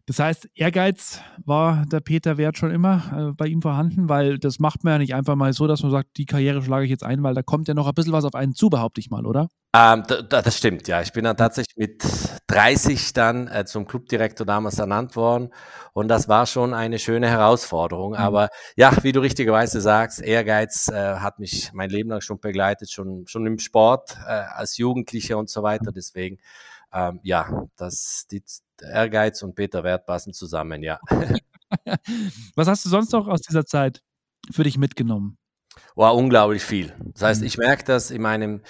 Das 0.06 0.20
heißt, 0.20 0.50
Ehrgeiz 0.54 1.22
war 1.46 1.86
der 1.86 2.02
Peter 2.02 2.38
Wert 2.38 2.58
schon 2.58 2.72
immer 2.72 3.30
äh, 3.30 3.34
bei 3.34 3.48
ihm 3.48 3.62
vorhanden, 3.62 4.10
weil 4.10 4.38
das 4.38 4.60
macht 4.60 4.84
man 4.84 4.94
ja 4.94 4.98
nicht 5.00 5.16
einfach 5.16 5.36
mal 5.36 5.54
so, 5.54 5.66
dass 5.66 5.82
man 5.82 5.92
sagt, 5.92 6.18
die 6.18 6.26
Karriere 6.26 6.62
schlage 6.62 6.84
ich 6.84 6.92
jetzt 6.92 7.06
ein, 7.06 7.24
weil 7.24 7.34
da 7.34 7.42
kommt 7.42 7.70
ja 7.70 7.74
noch 7.74 7.88
ein 7.88 7.94
bisschen 7.94 8.12
was 8.12 8.26
auf 8.26 8.36
einen 8.36 8.54
zu, 8.54 8.70
behaupte 8.70 9.00
ich 9.00 9.10
mal, 9.10 9.26
oder? 9.26 9.48
Ähm, 9.74 10.04
da, 10.06 10.22
das 10.42 10.58
stimmt, 10.58 10.90
ja. 10.90 11.02
Ich 11.02 11.14
bin 11.14 11.24
dann 11.24 11.38
tatsächlich 11.38 11.78
mit 11.78 12.04
30 12.48 13.14
dann 13.14 13.48
äh, 13.48 13.64
zum 13.66 13.88
Clubdirektor 13.88 14.46
damals 14.46 14.78
ernannt 14.78 15.16
worden 15.16 15.54
und 15.94 16.10
das 16.10 16.28
war 16.28 16.48
schon 16.48 16.74
eine 16.74 17.00
schöne 17.00 17.30
Herausforderung. 17.30 18.12
Mhm. 18.12 18.18
Aber 18.18 18.50
ja, 18.76 18.92
wie 19.04 19.14
du 19.14 19.22
richtigerweise 19.22 19.80
sagst, 19.80 20.22
Ehrgeiz 20.22 20.90
äh, 20.90 21.16
hat 21.16 21.40
mich 21.40 21.72
mein 21.74 21.90
Leben 21.90 22.10
lang 22.10 22.20
schon 22.20 22.42
begleitet, 22.42 22.92
schon, 22.92 23.26
schon 23.26 23.48
im 23.48 23.58
Sport, 23.58 24.18
äh, 24.28 24.32
als 24.32 24.76
Jugendlicher 24.76 25.38
und 25.38 25.50
so 25.50 25.64
weiter. 25.64 25.94
Deswegen 25.94 26.40
ähm, 26.94 27.19
ja, 27.24 27.68
das, 27.75 28.28
die 28.31 28.44
Ehrgeiz 28.81 29.42
und 29.42 29.56
Peter 29.56 29.84
Wert 29.84 30.06
passen 30.06 30.34
zusammen, 30.34 30.84
ja. 30.84 31.00
Was 32.56 32.68
hast 32.68 32.86
du 32.86 32.90
sonst 32.90 33.12
noch 33.12 33.28
aus 33.28 33.42
dieser 33.42 33.66
Zeit 33.66 34.04
für 34.51 34.63
dich 34.63 34.78
mitgenommen? 34.78 35.38
War 35.95 36.16
unglaublich 36.16 36.63
viel. 36.63 36.94
Das 37.13 37.24
heißt, 37.24 37.42
mhm. 37.42 37.48
ich 37.48 37.57
merke 37.57 37.84
das 37.84 38.12
in 38.12 38.22
meinem, 38.22 38.62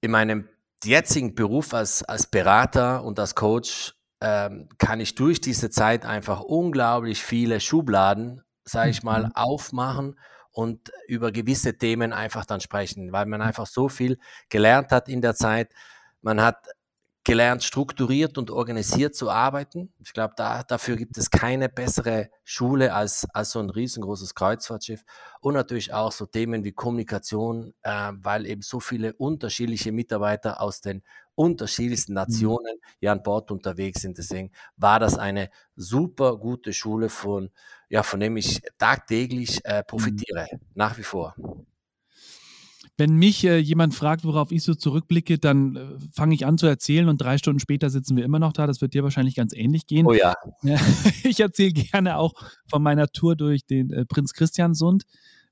in 0.00 0.10
meinem 0.10 0.48
jetzigen 0.84 1.34
Beruf 1.34 1.74
als, 1.74 2.02
als 2.02 2.26
Berater 2.26 3.04
und 3.04 3.18
als 3.18 3.34
Coach, 3.34 3.94
ähm, 4.20 4.68
kann 4.78 5.00
ich 5.00 5.14
durch 5.14 5.40
diese 5.40 5.70
Zeit 5.70 6.04
einfach 6.04 6.40
unglaublich 6.40 7.22
viele 7.22 7.60
Schubladen, 7.60 8.42
sage 8.64 8.90
ich 8.90 9.02
mal, 9.02 9.26
mhm. 9.26 9.32
aufmachen 9.34 10.18
und 10.50 10.90
über 11.06 11.30
gewisse 11.30 11.78
Themen 11.78 12.12
einfach 12.12 12.44
dann 12.44 12.60
sprechen, 12.60 13.12
weil 13.12 13.26
man 13.26 13.42
einfach 13.42 13.66
so 13.66 13.88
viel 13.88 14.18
gelernt 14.48 14.90
hat 14.90 15.08
in 15.08 15.22
der 15.22 15.36
Zeit. 15.36 15.72
Man 16.20 16.42
hat 16.42 16.56
gelernt, 17.28 17.62
strukturiert 17.62 18.38
und 18.38 18.50
organisiert 18.50 19.14
zu 19.14 19.28
arbeiten. 19.28 19.92
Ich 20.02 20.14
glaube, 20.14 20.32
da, 20.34 20.62
dafür 20.62 20.96
gibt 20.96 21.18
es 21.18 21.30
keine 21.30 21.68
bessere 21.68 22.30
Schule 22.42 22.94
als, 22.94 23.26
als 23.34 23.50
so 23.50 23.60
ein 23.60 23.68
riesengroßes 23.68 24.34
Kreuzfahrtschiff. 24.34 25.04
Und 25.42 25.52
natürlich 25.52 25.92
auch 25.92 26.10
so 26.10 26.24
Themen 26.24 26.64
wie 26.64 26.72
Kommunikation, 26.72 27.74
äh, 27.82 28.12
weil 28.14 28.46
eben 28.46 28.62
so 28.62 28.80
viele 28.80 29.12
unterschiedliche 29.12 29.92
Mitarbeiter 29.92 30.62
aus 30.62 30.80
den 30.80 31.02
unterschiedlichsten 31.34 32.12
mhm. 32.12 32.16
Nationen 32.16 32.78
hier 32.98 33.12
an 33.12 33.22
Bord 33.22 33.50
unterwegs 33.50 34.00
sind. 34.00 34.16
Deswegen 34.16 34.50
war 34.78 34.98
das 34.98 35.18
eine 35.18 35.50
super 35.76 36.38
gute 36.38 36.72
Schule, 36.72 37.10
von, 37.10 37.50
ja, 37.90 38.02
von 38.02 38.20
dem 38.20 38.38
ich 38.38 38.62
tagtäglich 38.78 39.62
äh, 39.66 39.84
profitiere, 39.84 40.48
mhm. 40.50 40.60
nach 40.74 40.96
wie 40.96 41.02
vor. 41.02 41.34
Wenn 42.98 43.14
mich 43.14 43.44
äh, 43.44 43.58
jemand 43.58 43.94
fragt, 43.94 44.24
worauf 44.24 44.50
ich 44.50 44.64
so 44.64 44.74
zurückblicke, 44.74 45.38
dann 45.38 45.76
äh, 45.76 45.86
fange 46.12 46.34
ich 46.34 46.44
an 46.44 46.58
zu 46.58 46.66
erzählen 46.66 47.08
und 47.08 47.18
drei 47.18 47.38
Stunden 47.38 47.60
später 47.60 47.90
sitzen 47.90 48.16
wir 48.16 48.24
immer 48.24 48.40
noch 48.40 48.52
da. 48.52 48.66
Das 48.66 48.80
wird 48.80 48.92
dir 48.92 49.04
wahrscheinlich 49.04 49.36
ganz 49.36 49.54
ähnlich 49.54 49.86
gehen. 49.86 50.04
Oh 50.04 50.12
ja. 50.12 50.34
ich 51.22 51.38
erzähle 51.38 51.72
gerne 51.72 52.18
auch 52.18 52.34
von 52.68 52.82
meiner 52.82 53.06
Tour 53.06 53.36
durch 53.36 53.64
den 53.64 53.92
äh, 53.92 54.04
Prinz 54.04 54.32
Christiansund 54.32 55.04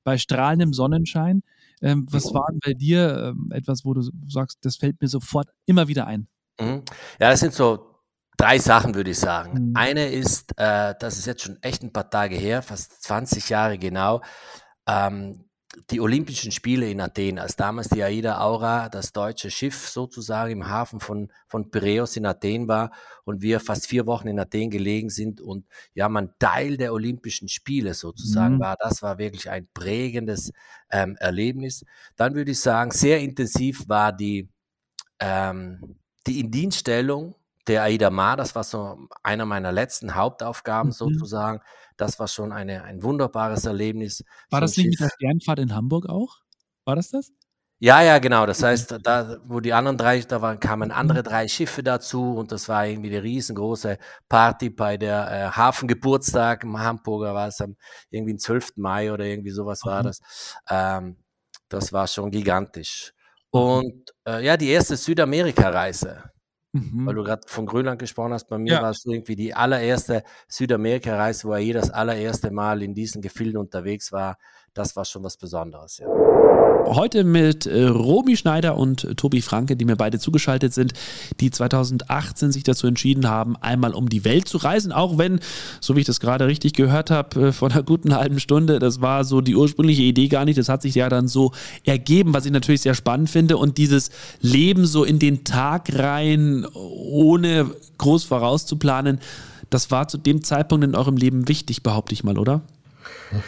bei 0.02 0.18
strahlendem 0.18 0.72
Sonnenschein. 0.72 1.42
Ähm, 1.82 2.06
was 2.10 2.34
war 2.34 2.48
denn 2.50 2.58
bei 2.64 2.74
dir 2.74 3.34
ähm, 3.36 3.52
etwas, 3.52 3.84
wo 3.84 3.94
du 3.94 4.02
sagst, 4.28 4.58
das 4.62 4.76
fällt 4.76 5.00
mir 5.00 5.08
sofort 5.08 5.48
immer 5.66 5.86
wieder 5.86 6.08
ein? 6.08 6.26
Mhm. 6.60 6.82
Ja, 7.20 7.30
das 7.30 7.40
sind 7.40 7.52
so 7.52 7.96
drei 8.36 8.58
Sachen, 8.58 8.96
würde 8.96 9.10
ich 9.10 9.18
sagen. 9.18 9.68
Mhm. 9.68 9.76
Eine 9.76 10.08
ist, 10.08 10.52
äh, 10.56 10.94
das 10.98 11.18
ist 11.18 11.26
jetzt 11.26 11.42
schon 11.42 11.62
echt 11.62 11.84
ein 11.84 11.92
paar 11.92 12.10
Tage 12.10 12.34
her, 12.34 12.62
fast 12.62 13.04
20 13.04 13.48
Jahre 13.50 13.78
genau. 13.78 14.20
Ähm, 14.88 15.44
die 15.90 16.00
Olympischen 16.00 16.52
Spiele 16.52 16.90
in 16.90 17.00
Athen, 17.00 17.38
als 17.38 17.56
damals 17.56 17.88
die 17.88 18.02
Aida 18.02 18.40
Aura, 18.40 18.88
das 18.88 19.12
deutsche 19.12 19.50
Schiff 19.50 19.88
sozusagen 19.88 20.50
im 20.50 20.68
Hafen 20.68 21.00
von, 21.00 21.30
von 21.46 21.70
Piräus 21.70 22.16
in 22.16 22.26
Athen 22.26 22.66
war 22.66 22.92
und 23.24 23.42
wir 23.42 23.60
fast 23.60 23.86
vier 23.86 24.06
Wochen 24.06 24.28
in 24.28 24.40
Athen 24.40 24.70
gelegen 24.70 25.10
sind 25.10 25.40
und 25.40 25.66
ja, 25.94 26.08
man 26.08 26.34
Teil 26.38 26.76
der 26.76 26.92
Olympischen 26.92 27.48
Spiele 27.48 27.94
sozusagen 27.94 28.56
mhm. 28.56 28.60
war. 28.60 28.76
Das 28.78 29.02
war 29.02 29.18
wirklich 29.18 29.50
ein 29.50 29.68
prägendes 29.74 30.52
ähm, 30.90 31.16
Erlebnis. 31.20 31.84
Dann 32.16 32.34
würde 32.34 32.52
ich 32.52 32.60
sagen, 32.60 32.90
sehr 32.90 33.20
intensiv 33.20 33.88
war 33.88 34.12
die, 34.12 34.48
ähm, 35.20 35.96
die 36.26 36.40
Indienststellung 36.40 37.34
der 37.66 37.82
Aida 37.82 38.10
Mar, 38.10 38.36
das 38.36 38.54
war 38.54 38.64
so 38.64 39.08
einer 39.22 39.44
meiner 39.44 39.72
letzten 39.72 40.14
Hauptaufgaben 40.14 40.90
mhm. 40.90 40.94
sozusagen. 40.94 41.60
Das 41.96 42.18
war 42.18 42.28
schon 42.28 42.52
eine, 42.52 42.84
ein 42.84 43.02
wunderbares 43.02 43.64
Erlebnis. 43.64 44.24
War 44.50 44.60
das 44.60 44.76
nicht 44.76 44.90
mit 44.90 45.00
der 45.00 45.10
Sternfahrt 45.10 45.58
in 45.58 45.74
Hamburg 45.74 46.08
auch? 46.08 46.38
War 46.84 46.96
das 46.96 47.10
das? 47.10 47.32
Ja, 47.78 48.00
ja, 48.00 48.18
genau. 48.18 48.46
Das 48.46 48.62
heißt, 48.62 49.00
da, 49.02 49.36
wo 49.44 49.60
die 49.60 49.74
anderen 49.74 49.98
drei, 49.98 50.20
da 50.20 50.40
waren, 50.40 50.58
kamen 50.58 50.90
andere 50.90 51.18
mhm. 51.18 51.24
drei 51.24 51.48
Schiffe 51.48 51.82
dazu 51.82 52.34
und 52.34 52.50
das 52.50 52.70
war 52.70 52.86
irgendwie 52.86 53.10
eine 53.10 53.22
riesengroße 53.22 53.98
Party 54.30 54.70
bei 54.70 54.96
der 54.96 55.30
äh, 55.30 55.50
Hafengeburtstag 55.50 56.64
im 56.64 56.78
Hamburger, 56.78 57.34
war 57.34 57.48
es 57.48 57.60
am 57.60 57.76
irgendwie 58.10 58.32
am 58.32 58.38
12. 58.38 58.76
Mai 58.76 59.12
oder 59.12 59.24
irgendwie 59.26 59.50
sowas 59.50 59.82
war 59.84 60.02
das. 60.02 60.20
Ähm, 60.70 61.18
das 61.68 61.92
war 61.92 62.06
schon 62.06 62.30
gigantisch. 62.30 63.12
Und 63.50 64.10
äh, 64.26 64.44
ja, 64.44 64.56
die 64.56 64.68
erste 64.68 64.96
Südamerika-Reise, 64.96 66.24
Mhm. 66.76 67.06
Weil 67.06 67.14
du 67.14 67.24
gerade 67.24 67.42
von 67.46 67.66
Grönland 67.66 67.98
gesprochen 67.98 68.32
hast, 68.32 68.48
bei 68.48 68.58
mir 68.58 68.74
ja. 68.74 68.82
war 68.82 68.90
es 68.90 69.04
irgendwie 69.04 69.36
die 69.36 69.54
allererste 69.54 70.22
Südamerika-Reise, 70.48 71.48
wo 71.48 71.52
er 71.52 71.58
je 71.58 71.72
das 71.72 71.90
allererste 71.90 72.50
Mal 72.50 72.82
in 72.82 72.94
diesen 72.94 73.22
Gefilden 73.22 73.58
unterwegs 73.58 74.12
war. 74.12 74.38
Das 74.76 74.94
war 74.94 75.04
schon 75.04 75.24
was 75.24 75.36
Besonderes, 75.36 75.98
ja. 75.98 76.06
Heute 76.86 77.24
mit 77.24 77.66
äh, 77.66 77.86
Romy 77.86 78.36
Schneider 78.36 78.76
und 78.76 79.16
Tobi 79.16 79.42
Franke, 79.42 79.74
die 79.74 79.84
mir 79.84 79.96
beide 79.96 80.20
zugeschaltet 80.20 80.72
sind, 80.72 80.92
die 81.40 81.50
2018 81.50 82.52
sich 82.52 82.62
dazu 82.62 82.86
entschieden 82.86 83.28
haben, 83.28 83.56
einmal 83.56 83.92
um 83.92 84.08
die 84.08 84.24
Welt 84.24 84.46
zu 84.46 84.58
reisen, 84.58 84.92
auch 84.92 85.18
wenn, 85.18 85.40
so 85.80 85.96
wie 85.96 86.00
ich 86.00 86.06
das 86.06 86.20
gerade 86.20 86.46
richtig 86.46 86.74
gehört 86.74 87.10
habe, 87.10 87.48
äh, 87.48 87.52
vor 87.52 87.70
einer 87.70 87.82
guten 87.82 88.14
halben 88.14 88.38
Stunde, 88.38 88.78
das 88.78 89.00
war 89.00 89.24
so 89.24 89.40
die 89.40 89.56
ursprüngliche 89.56 90.02
Idee 90.02 90.28
gar 90.28 90.44
nicht, 90.44 90.58
das 90.58 90.68
hat 90.68 90.82
sich 90.82 90.94
ja 90.94 91.08
dann 91.08 91.26
so 91.26 91.52
ergeben, 91.84 92.34
was 92.34 92.46
ich 92.46 92.52
natürlich 92.52 92.82
sehr 92.82 92.94
spannend 92.94 93.30
finde 93.30 93.56
und 93.56 93.78
dieses 93.78 94.10
Leben 94.40 94.86
so 94.86 95.02
in 95.02 95.18
den 95.18 95.42
Tag 95.42 95.88
rein, 95.92 96.66
ohne 96.74 97.70
groß 97.98 98.24
vorauszuplanen, 98.24 99.20
das 99.70 99.90
war 99.90 100.06
zu 100.06 100.18
dem 100.18 100.44
Zeitpunkt 100.44 100.84
in 100.84 100.94
eurem 100.94 101.16
Leben 101.16 101.48
wichtig, 101.48 101.82
behaupte 101.82 102.12
ich 102.12 102.22
mal, 102.22 102.38
oder? 102.38 102.62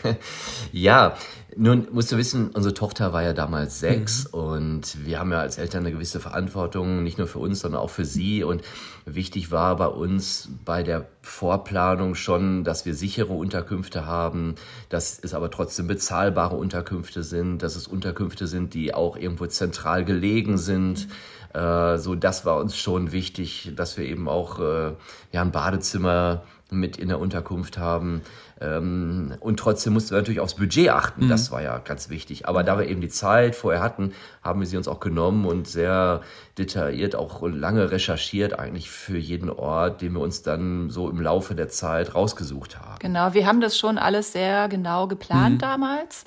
ja, 0.72 1.16
nun 1.56 1.88
musst 1.92 2.12
du 2.12 2.16
wissen, 2.16 2.50
unsere 2.50 2.74
Tochter 2.74 3.12
war 3.12 3.22
ja 3.22 3.32
damals 3.32 3.80
sechs 3.80 4.32
mhm. 4.32 4.38
und 4.38 5.06
wir 5.06 5.18
haben 5.18 5.32
ja 5.32 5.40
als 5.40 5.58
Eltern 5.58 5.84
eine 5.84 5.92
gewisse 5.92 6.20
Verantwortung, 6.20 7.02
nicht 7.02 7.18
nur 7.18 7.26
für 7.26 7.40
uns, 7.40 7.60
sondern 7.60 7.80
auch 7.80 7.90
für 7.90 8.04
sie. 8.04 8.44
Und 8.44 8.62
wichtig 9.06 9.50
war 9.50 9.76
bei 9.76 9.86
uns 9.86 10.50
bei 10.64 10.82
der 10.82 11.06
Vorplanung 11.22 12.14
schon, 12.14 12.64
dass 12.64 12.86
wir 12.86 12.94
sichere 12.94 13.32
Unterkünfte 13.32 14.06
haben, 14.06 14.54
dass 14.88 15.18
es 15.18 15.34
aber 15.34 15.50
trotzdem 15.50 15.88
bezahlbare 15.88 16.54
Unterkünfte 16.54 17.22
sind, 17.22 17.62
dass 17.62 17.76
es 17.76 17.88
Unterkünfte 17.88 18.46
sind, 18.46 18.74
die 18.74 18.94
auch 18.94 19.16
irgendwo 19.16 19.46
zentral 19.46 20.04
gelegen 20.04 20.58
sind. 20.58 21.08
Äh, 21.54 21.98
so, 21.98 22.14
das 22.14 22.44
war 22.44 22.58
uns 22.58 22.76
schon 22.76 23.10
wichtig, 23.10 23.72
dass 23.74 23.96
wir 23.96 24.04
eben 24.04 24.28
auch 24.28 24.60
äh, 24.60 24.92
ja, 25.32 25.42
ein 25.42 25.50
Badezimmer 25.50 26.42
mit 26.70 26.98
in 26.98 27.08
der 27.08 27.18
Unterkunft 27.18 27.78
haben. 27.78 28.22
Ähm, 28.60 29.34
und 29.40 29.58
trotzdem 29.58 29.92
mussten 29.92 30.10
wir 30.10 30.18
natürlich 30.18 30.40
aufs 30.40 30.54
Budget 30.54 30.90
achten. 30.90 31.26
Mhm. 31.26 31.28
Das 31.28 31.50
war 31.50 31.62
ja 31.62 31.78
ganz 31.78 32.10
wichtig. 32.10 32.48
Aber 32.48 32.64
da 32.64 32.78
wir 32.78 32.88
eben 32.88 33.00
die 33.00 33.08
Zeit 33.08 33.54
vorher 33.54 33.80
hatten, 33.80 34.12
haben 34.42 34.60
wir 34.60 34.66
sie 34.66 34.76
uns 34.76 34.88
auch 34.88 35.00
genommen 35.00 35.44
und 35.44 35.68
sehr 35.68 36.22
detailliert 36.58 37.14
auch 37.14 37.42
lange 37.42 37.90
recherchiert 37.90 38.58
eigentlich 38.58 38.90
für 38.90 39.18
jeden 39.18 39.50
Ort, 39.50 40.02
den 40.02 40.14
wir 40.14 40.20
uns 40.20 40.42
dann 40.42 40.90
so 40.90 41.08
im 41.08 41.20
Laufe 41.20 41.54
der 41.54 41.68
Zeit 41.68 42.14
rausgesucht 42.14 42.78
haben. 42.78 42.98
Genau, 42.98 43.32
wir 43.34 43.46
haben 43.46 43.60
das 43.60 43.78
schon 43.78 43.98
alles 43.98 44.32
sehr 44.32 44.68
genau 44.68 45.06
geplant 45.06 45.56
mhm. 45.56 45.58
damals, 45.58 46.24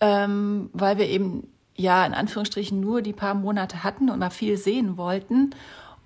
ähm, 0.00 0.70
weil 0.72 0.98
wir 0.98 1.08
eben 1.08 1.48
ja 1.76 2.06
in 2.06 2.14
Anführungsstrichen 2.14 2.78
nur 2.80 3.02
die 3.02 3.12
paar 3.12 3.34
Monate 3.34 3.82
hatten 3.82 4.10
und 4.10 4.20
mal 4.20 4.30
viel 4.30 4.56
sehen 4.56 4.96
wollten. 4.96 5.50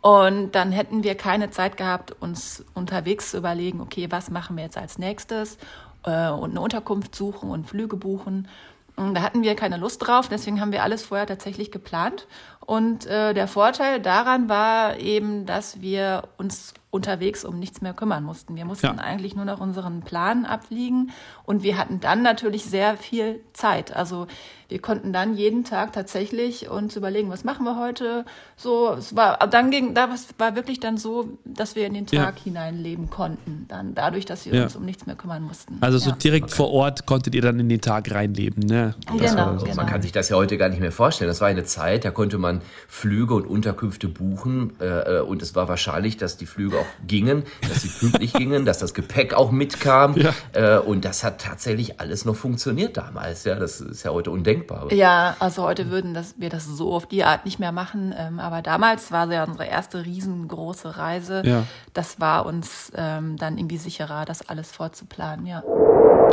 Und 0.08 0.52
dann 0.52 0.72
hätten 0.72 1.04
wir 1.04 1.16
keine 1.16 1.50
Zeit 1.50 1.76
gehabt, 1.76 2.16
uns 2.18 2.64
unterwegs 2.72 3.32
zu 3.32 3.36
überlegen, 3.36 3.82
okay, 3.82 4.06
was 4.08 4.30
machen 4.30 4.56
wir 4.56 4.64
jetzt 4.64 4.78
als 4.78 4.96
nächstes 4.96 5.58
äh, 6.04 6.30
und 6.30 6.52
eine 6.52 6.62
Unterkunft 6.62 7.14
suchen 7.14 7.50
und 7.50 7.68
Flüge 7.68 7.98
buchen. 7.98 8.48
Und 8.96 9.12
da 9.12 9.20
hatten 9.20 9.42
wir 9.42 9.54
keine 9.54 9.76
Lust 9.76 10.06
drauf, 10.06 10.30
deswegen 10.30 10.62
haben 10.62 10.72
wir 10.72 10.82
alles 10.82 11.04
vorher 11.04 11.26
tatsächlich 11.26 11.70
geplant. 11.70 12.26
Und 12.68 13.06
äh, 13.06 13.32
der 13.32 13.48
Vorteil 13.48 13.98
daran 13.98 14.50
war 14.50 14.98
eben, 14.98 15.46
dass 15.46 15.80
wir 15.80 16.24
uns 16.36 16.74
unterwegs 16.90 17.44
um 17.44 17.58
nichts 17.58 17.82
mehr 17.82 17.92
kümmern 17.92 18.24
mussten. 18.24 18.56
Wir 18.56 18.64
mussten 18.64 18.86
ja. 18.86 18.94
eigentlich 18.94 19.36
nur 19.36 19.44
noch 19.44 19.60
unseren 19.60 20.00
Plan 20.00 20.46
abfliegen 20.46 21.10
und 21.44 21.62
wir 21.62 21.76
hatten 21.76 22.00
dann 22.00 22.22
natürlich 22.22 22.64
sehr 22.64 22.96
viel 22.96 23.40
Zeit. 23.52 23.94
Also 23.94 24.26
wir 24.68 24.80
konnten 24.80 25.12
dann 25.12 25.34
jeden 25.34 25.64
Tag 25.64 25.92
tatsächlich 25.92 26.70
uns 26.70 26.96
überlegen, 26.96 27.30
was 27.30 27.44
machen 27.44 27.64
wir 27.64 27.78
heute. 27.78 28.24
So, 28.56 28.92
es 28.92 29.14
war 29.14 29.38
dann 29.48 29.70
ging, 29.70 29.94
da 29.94 30.08
war 30.38 30.56
wirklich 30.56 30.80
dann 30.80 30.96
so, 30.96 31.38
dass 31.44 31.74
wir 31.74 31.86
in 31.86 31.94
den 31.94 32.06
Tag 32.06 32.38
ja. 32.38 32.44
hineinleben 32.44 33.10
konnten. 33.10 33.66
Dann 33.68 33.94
dadurch, 33.94 34.24
dass 34.24 34.46
wir 34.46 34.54
ja. 34.54 34.62
uns 34.64 34.76
um 34.76 34.84
nichts 34.84 35.04
mehr 35.06 35.16
kümmern 35.16 35.42
mussten. 35.42 35.76
Also 35.80 35.98
so 35.98 36.12
direkt 36.12 36.46
okay. 36.46 36.54
vor 36.54 36.70
Ort 36.70 37.04
konntet 37.04 37.34
ihr 37.34 37.42
dann 37.42 37.60
in 37.60 37.68
den 37.68 37.80
Tag 37.82 38.10
reinleben, 38.10 38.62
ne? 38.62 38.94
Genau, 39.06 39.56
genau. 39.56 39.74
Man 39.74 39.86
kann 39.86 40.00
sich 40.00 40.12
das 40.12 40.30
ja 40.30 40.36
heute 40.36 40.56
gar 40.56 40.70
nicht 40.70 40.80
mehr 40.80 40.92
vorstellen. 40.92 41.28
Das 41.28 41.40
war 41.42 41.48
eine 41.48 41.64
Zeit, 41.64 42.04
da 42.06 42.10
konnte 42.10 42.38
man 42.38 42.57
Flüge 42.88 43.34
und 43.34 43.46
Unterkünfte 43.46 44.08
buchen 44.08 44.72
äh, 44.80 45.18
äh 45.18 45.20
und 45.20 45.42
es 45.42 45.54
war 45.54 45.68
wahrscheinlich, 45.68 46.16
dass 46.16 46.36
die 46.36 46.46
Flüge 46.46 46.78
auch 46.78 46.86
gingen, 47.06 47.44
dass 47.68 47.82
sie 47.82 47.88
pünktlich 47.88 48.32
gingen, 48.34 48.64
dass 48.64 48.78
das 48.78 48.94
Gepäck 48.94 49.34
auch 49.34 49.50
mitkam 49.50 50.16
ja. 50.16 50.34
äh, 50.52 50.78
und 50.78 51.04
das 51.04 51.24
hat 51.24 51.40
tatsächlich 51.40 52.00
alles 52.00 52.24
noch 52.24 52.36
funktioniert 52.36 52.96
damals. 52.96 53.44
Ja, 53.44 53.56
das 53.56 53.80
ist 53.80 54.02
ja 54.02 54.10
heute 54.10 54.30
undenkbar 54.30 54.48
undenkbar. 54.48 54.92
Ja, 54.92 55.36
also 55.38 55.62
heute 55.62 55.90
würden 55.90 56.14
das, 56.14 56.34
wir 56.38 56.50
das 56.50 56.66
so 56.66 56.92
auf 56.92 57.06
die 57.06 57.24
Art 57.24 57.44
nicht 57.44 57.58
mehr 57.58 57.72
machen. 57.72 58.14
Ähm, 58.16 58.40
aber 58.40 58.62
damals 58.62 59.12
war 59.12 59.30
ja 59.30 59.44
unsere 59.44 59.66
erste 59.66 60.04
riesengroße 60.04 60.96
Reise. 60.96 61.42
Ja. 61.44 61.64
Das 61.94 62.20
war 62.20 62.46
uns 62.46 62.92
ähm, 62.96 63.36
dann 63.36 63.58
irgendwie 63.58 63.78
sicherer, 63.78 64.24
das 64.24 64.48
alles 64.48 64.70
vorzuplanen, 64.70 65.46
ja. 65.46 65.62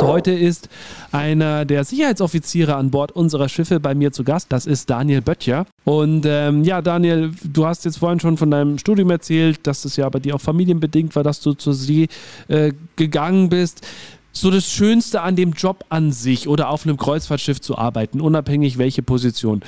Heute 0.00 0.30
ist 0.30 0.68
einer 1.10 1.64
der 1.64 1.84
Sicherheitsoffiziere 1.84 2.76
an 2.76 2.90
Bord 2.90 3.12
unserer 3.12 3.48
Schiffe 3.48 3.80
bei 3.80 3.94
mir 3.94 4.12
zu 4.12 4.24
Gast. 4.24 4.52
Das 4.52 4.66
ist 4.66 4.90
Daniel 4.90 5.22
Böttcher. 5.22 5.66
Und 5.84 6.26
ähm, 6.26 6.64
ja, 6.64 6.82
Daniel, 6.82 7.32
du 7.42 7.66
hast 7.66 7.84
jetzt 7.84 7.98
vorhin 7.98 8.20
schon 8.20 8.36
von 8.36 8.50
deinem 8.50 8.78
Studium 8.78 9.10
erzählt, 9.10 9.66
dass 9.66 9.84
es 9.84 9.96
ja 9.96 10.08
bei 10.08 10.18
dir 10.18 10.34
auch 10.34 10.40
familienbedingt 10.40 11.16
war, 11.16 11.22
dass 11.22 11.40
du 11.40 11.54
zur 11.54 11.74
See 11.74 12.08
äh, 12.48 12.72
gegangen 12.96 13.48
bist 13.48 13.86
so 14.32 14.50
das 14.50 14.70
Schönste 14.70 15.22
an 15.22 15.34
dem 15.34 15.52
Job 15.52 15.84
an 15.88 16.12
sich 16.12 16.46
oder 16.46 16.68
auf 16.68 16.84
einem 16.84 16.98
Kreuzfahrtschiff 16.98 17.60
zu 17.60 17.78
arbeiten, 17.78 18.20
unabhängig 18.20 18.76
welche 18.76 19.02
Position? 19.02 19.62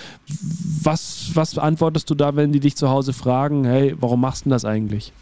Was, 0.83 1.31
was 1.33 1.57
antwortest 1.57 2.11
du 2.11 2.15
da, 2.15 2.37
wenn 2.37 2.53
die 2.53 2.61
dich 2.61 2.77
zu 2.77 2.91
Hause 2.91 3.15
fragen, 3.15 3.65
hey, 3.65 3.97
warum 3.99 4.21
machst 4.21 4.45
du 4.45 4.51
das 4.51 4.67
eigentlich? 4.67 5.13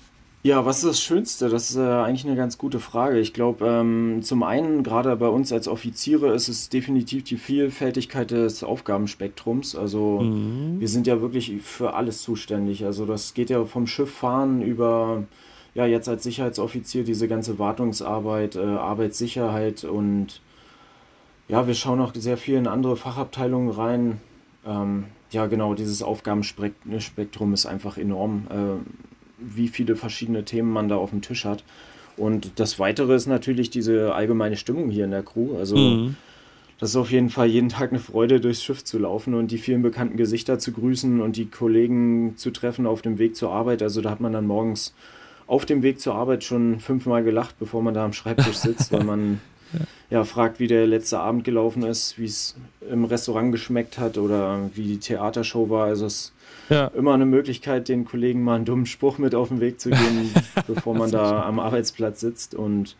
Ja, 0.46 0.64
was 0.64 0.76
ist 0.76 0.84
das 0.84 1.00
Schönste? 1.00 1.48
Das 1.48 1.70
ist 1.70 1.76
äh, 1.76 1.80
eigentlich 1.80 2.24
eine 2.24 2.36
ganz 2.36 2.56
gute 2.56 2.78
Frage. 2.78 3.18
Ich 3.18 3.32
glaube, 3.32 3.66
ähm, 3.66 4.20
zum 4.22 4.44
einen, 4.44 4.84
gerade 4.84 5.16
bei 5.16 5.26
uns 5.26 5.52
als 5.52 5.66
Offiziere, 5.66 6.32
ist 6.32 6.46
es 6.46 6.68
definitiv 6.68 7.24
die 7.24 7.36
Vielfältigkeit 7.36 8.30
des 8.30 8.62
Aufgabenspektrums. 8.62 9.74
Also 9.74 10.20
mhm. 10.20 10.78
wir 10.78 10.86
sind 10.86 11.08
ja 11.08 11.20
wirklich 11.20 11.60
für 11.62 11.94
alles 11.94 12.22
zuständig. 12.22 12.84
Also 12.84 13.06
das 13.06 13.34
geht 13.34 13.50
ja 13.50 13.64
vom 13.64 13.88
Schifffahren 13.88 14.62
über 14.62 15.24
ja, 15.74 15.84
jetzt 15.84 16.08
als 16.08 16.22
Sicherheitsoffizier 16.22 17.02
diese 17.02 17.26
ganze 17.26 17.58
Wartungsarbeit, 17.58 18.54
äh, 18.54 18.60
Arbeitssicherheit 18.60 19.82
und 19.82 20.42
ja, 21.48 21.66
wir 21.66 21.74
schauen 21.74 22.00
auch 22.00 22.14
sehr 22.14 22.36
viel 22.36 22.54
in 22.54 22.68
andere 22.68 22.96
Fachabteilungen 22.96 23.70
rein. 23.70 24.20
Ähm, 24.64 25.06
ja, 25.32 25.46
genau, 25.46 25.74
dieses 25.74 26.04
Aufgabenspektrum 26.04 27.52
ist 27.52 27.66
einfach 27.66 27.98
enorm, 27.98 28.46
äh, 28.48 29.15
wie 29.38 29.68
viele 29.68 29.96
verschiedene 29.96 30.44
Themen 30.44 30.72
man 30.72 30.88
da 30.88 30.96
auf 30.96 31.10
dem 31.10 31.22
Tisch 31.22 31.44
hat. 31.44 31.64
Und 32.16 32.58
das 32.58 32.78
Weitere 32.78 33.14
ist 33.14 33.26
natürlich 33.26 33.70
diese 33.70 34.14
allgemeine 34.14 34.56
Stimmung 34.56 34.90
hier 34.90 35.04
in 35.04 35.10
der 35.10 35.22
Crew. 35.22 35.56
Also 35.58 35.76
mhm. 35.76 36.16
das 36.80 36.90
ist 36.90 36.96
auf 36.96 37.10
jeden 37.10 37.28
Fall 37.28 37.46
jeden 37.46 37.68
Tag 37.68 37.90
eine 37.90 38.00
Freude, 38.00 38.40
durchs 38.40 38.62
Schiff 38.62 38.84
zu 38.84 38.98
laufen 38.98 39.34
und 39.34 39.50
die 39.50 39.58
vielen 39.58 39.82
bekannten 39.82 40.16
Gesichter 40.16 40.58
zu 40.58 40.72
grüßen 40.72 41.20
und 41.20 41.36
die 41.36 41.46
Kollegen 41.46 42.36
zu 42.36 42.50
treffen 42.50 42.86
auf 42.86 43.02
dem 43.02 43.18
Weg 43.18 43.36
zur 43.36 43.52
Arbeit. 43.52 43.82
Also 43.82 44.00
da 44.00 44.10
hat 44.10 44.20
man 44.20 44.32
dann 44.32 44.46
morgens 44.46 44.94
auf 45.46 45.66
dem 45.66 45.82
Weg 45.82 46.00
zur 46.00 46.14
Arbeit 46.14 46.42
schon 46.42 46.80
fünfmal 46.80 47.22
gelacht, 47.22 47.58
bevor 47.58 47.82
man 47.82 47.94
da 47.94 48.04
am 48.04 48.12
Schreibtisch 48.12 48.56
sitzt, 48.56 48.90
weil 48.92 49.04
man 49.04 49.40
ja. 50.10 50.24
fragt, 50.24 50.60
wie 50.60 50.66
der 50.66 50.86
letzte 50.86 51.18
Abend 51.18 51.44
gelaufen 51.44 51.82
ist, 51.82 52.18
wie 52.18 52.26
es 52.26 52.56
im 52.90 53.04
Restaurant 53.04 53.52
geschmeckt 53.52 53.98
hat 53.98 54.18
oder 54.18 54.70
wie 54.74 54.84
die 54.84 54.98
Theatershow 54.98 55.70
war. 55.70 55.86
Also 55.86 56.06
es 56.06 56.14
ist 56.14 56.32
ja. 56.68 56.86
immer 56.88 57.14
eine 57.14 57.26
Möglichkeit, 57.26 57.88
den 57.88 58.04
Kollegen 58.04 58.42
mal 58.42 58.56
einen 58.56 58.64
dummen 58.64 58.86
Spruch 58.86 59.18
mit 59.18 59.34
auf 59.34 59.48
den 59.48 59.60
Weg 59.60 59.80
zu 59.80 59.90
geben, 59.90 60.32
bevor 60.66 60.94
man 60.94 61.10
da 61.10 61.44
am 61.44 61.58
Arbeitsplatz 61.58 62.20
sitzt. 62.20 62.54
Und 62.54 62.96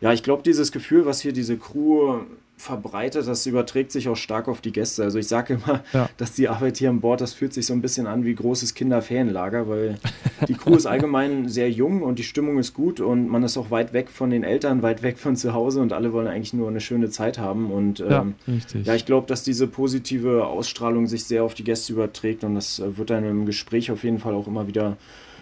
ja, 0.00 0.12
ich 0.12 0.22
glaube, 0.22 0.42
dieses 0.42 0.72
Gefühl, 0.72 1.06
was 1.06 1.20
hier 1.20 1.32
diese 1.32 1.56
Crew 1.56 2.20
verbreitet, 2.62 3.26
das 3.26 3.44
überträgt 3.44 3.90
sich 3.90 4.08
auch 4.08 4.16
stark 4.16 4.46
auf 4.46 4.60
die 4.60 4.72
Gäste. 4.72 5.02
Also 5.02 5.18
ich 5.18 5.26
sage 5.26 5.54
immer, 5.54 5.82
ja. 5.92 6.08
dass 6.16 6.32
die 6.32 6.48
Arbeit 6.48 6.76
hier 6.76 6.90
an 6.90 7.00
Bord, 7.00 7.20
das 7.20 7.34
fühlt 7.34 7.52
sich 7.52 7.66
so 7.66 7.72
ein 7.72 7.82
bisschen 7.82 8.06
an 8.06 8.24
wie 8.24 8.34
großes 8.34 8.74
Kinderferienlager, 8.74 9.68
weil 9.68 9.98
die 10.46 10.54
Crew 10.54 10.76
ist 10.76 10.86
allgemein 10.92 11.48
sehr 11.48 11.70
jung 11.70 12.02
und 12.02 12.20
die 12.20 12.22
Stimmung 12.22 12.58
ist 12.58 12.72
gut 12.72 13.00
und 13.00 13.28
man 13.28 13.42
ist 13.42 13.56
auch 13.56 13.72
weit 13.72 13.92
weg 13.92 14.10
von 14.10 14.30
den 14.30 14.44
Eltern, 14.44 14.82
weit 14.82 15.02
weg 15.02 15.18
von 15.18 15.34
zu 15.34 15.52
Hause 15.52 15.80
und 15.80 15.92
alle 15.92 16.12
wollen 16.12 16.28
eigentlich 16.28 16.54
nur 16.54 16.68
eine 16.68 16.80
schöne 16.80 17.10
Zeit 17.10 17.36
haben. 17.36 17.72
Und 17.72 17.98
ähm, 18.00 18.34
ja, 18.46 18.80
ja, 18.84 18.94
ich 18.94 19.06
glaube, 19.06 19.26
dass 19.26 19.42
diese 19.42 19.66
positive 19.66 20.46
Ausstrahlung 20.46 21.08
sich 21.08 21.24
sehr 21.24 21.42
auf 21.42 21.54
die 21.54 21.64
Gäste 21.64 21.92
überträgt 21.92 22.44
und 22.44 22.54
das 22.54 22.80
wird 22.84 23.10
dann 23.10 23.24
im 23.24 23.44
Gespräch 23.44 23.90
auf 23.90 24.04
jeden 24.04 24.20
Fall 24.20 24.34
auch 24.34 24.46
immer 24.46 24.68
wieder 24.68 24.96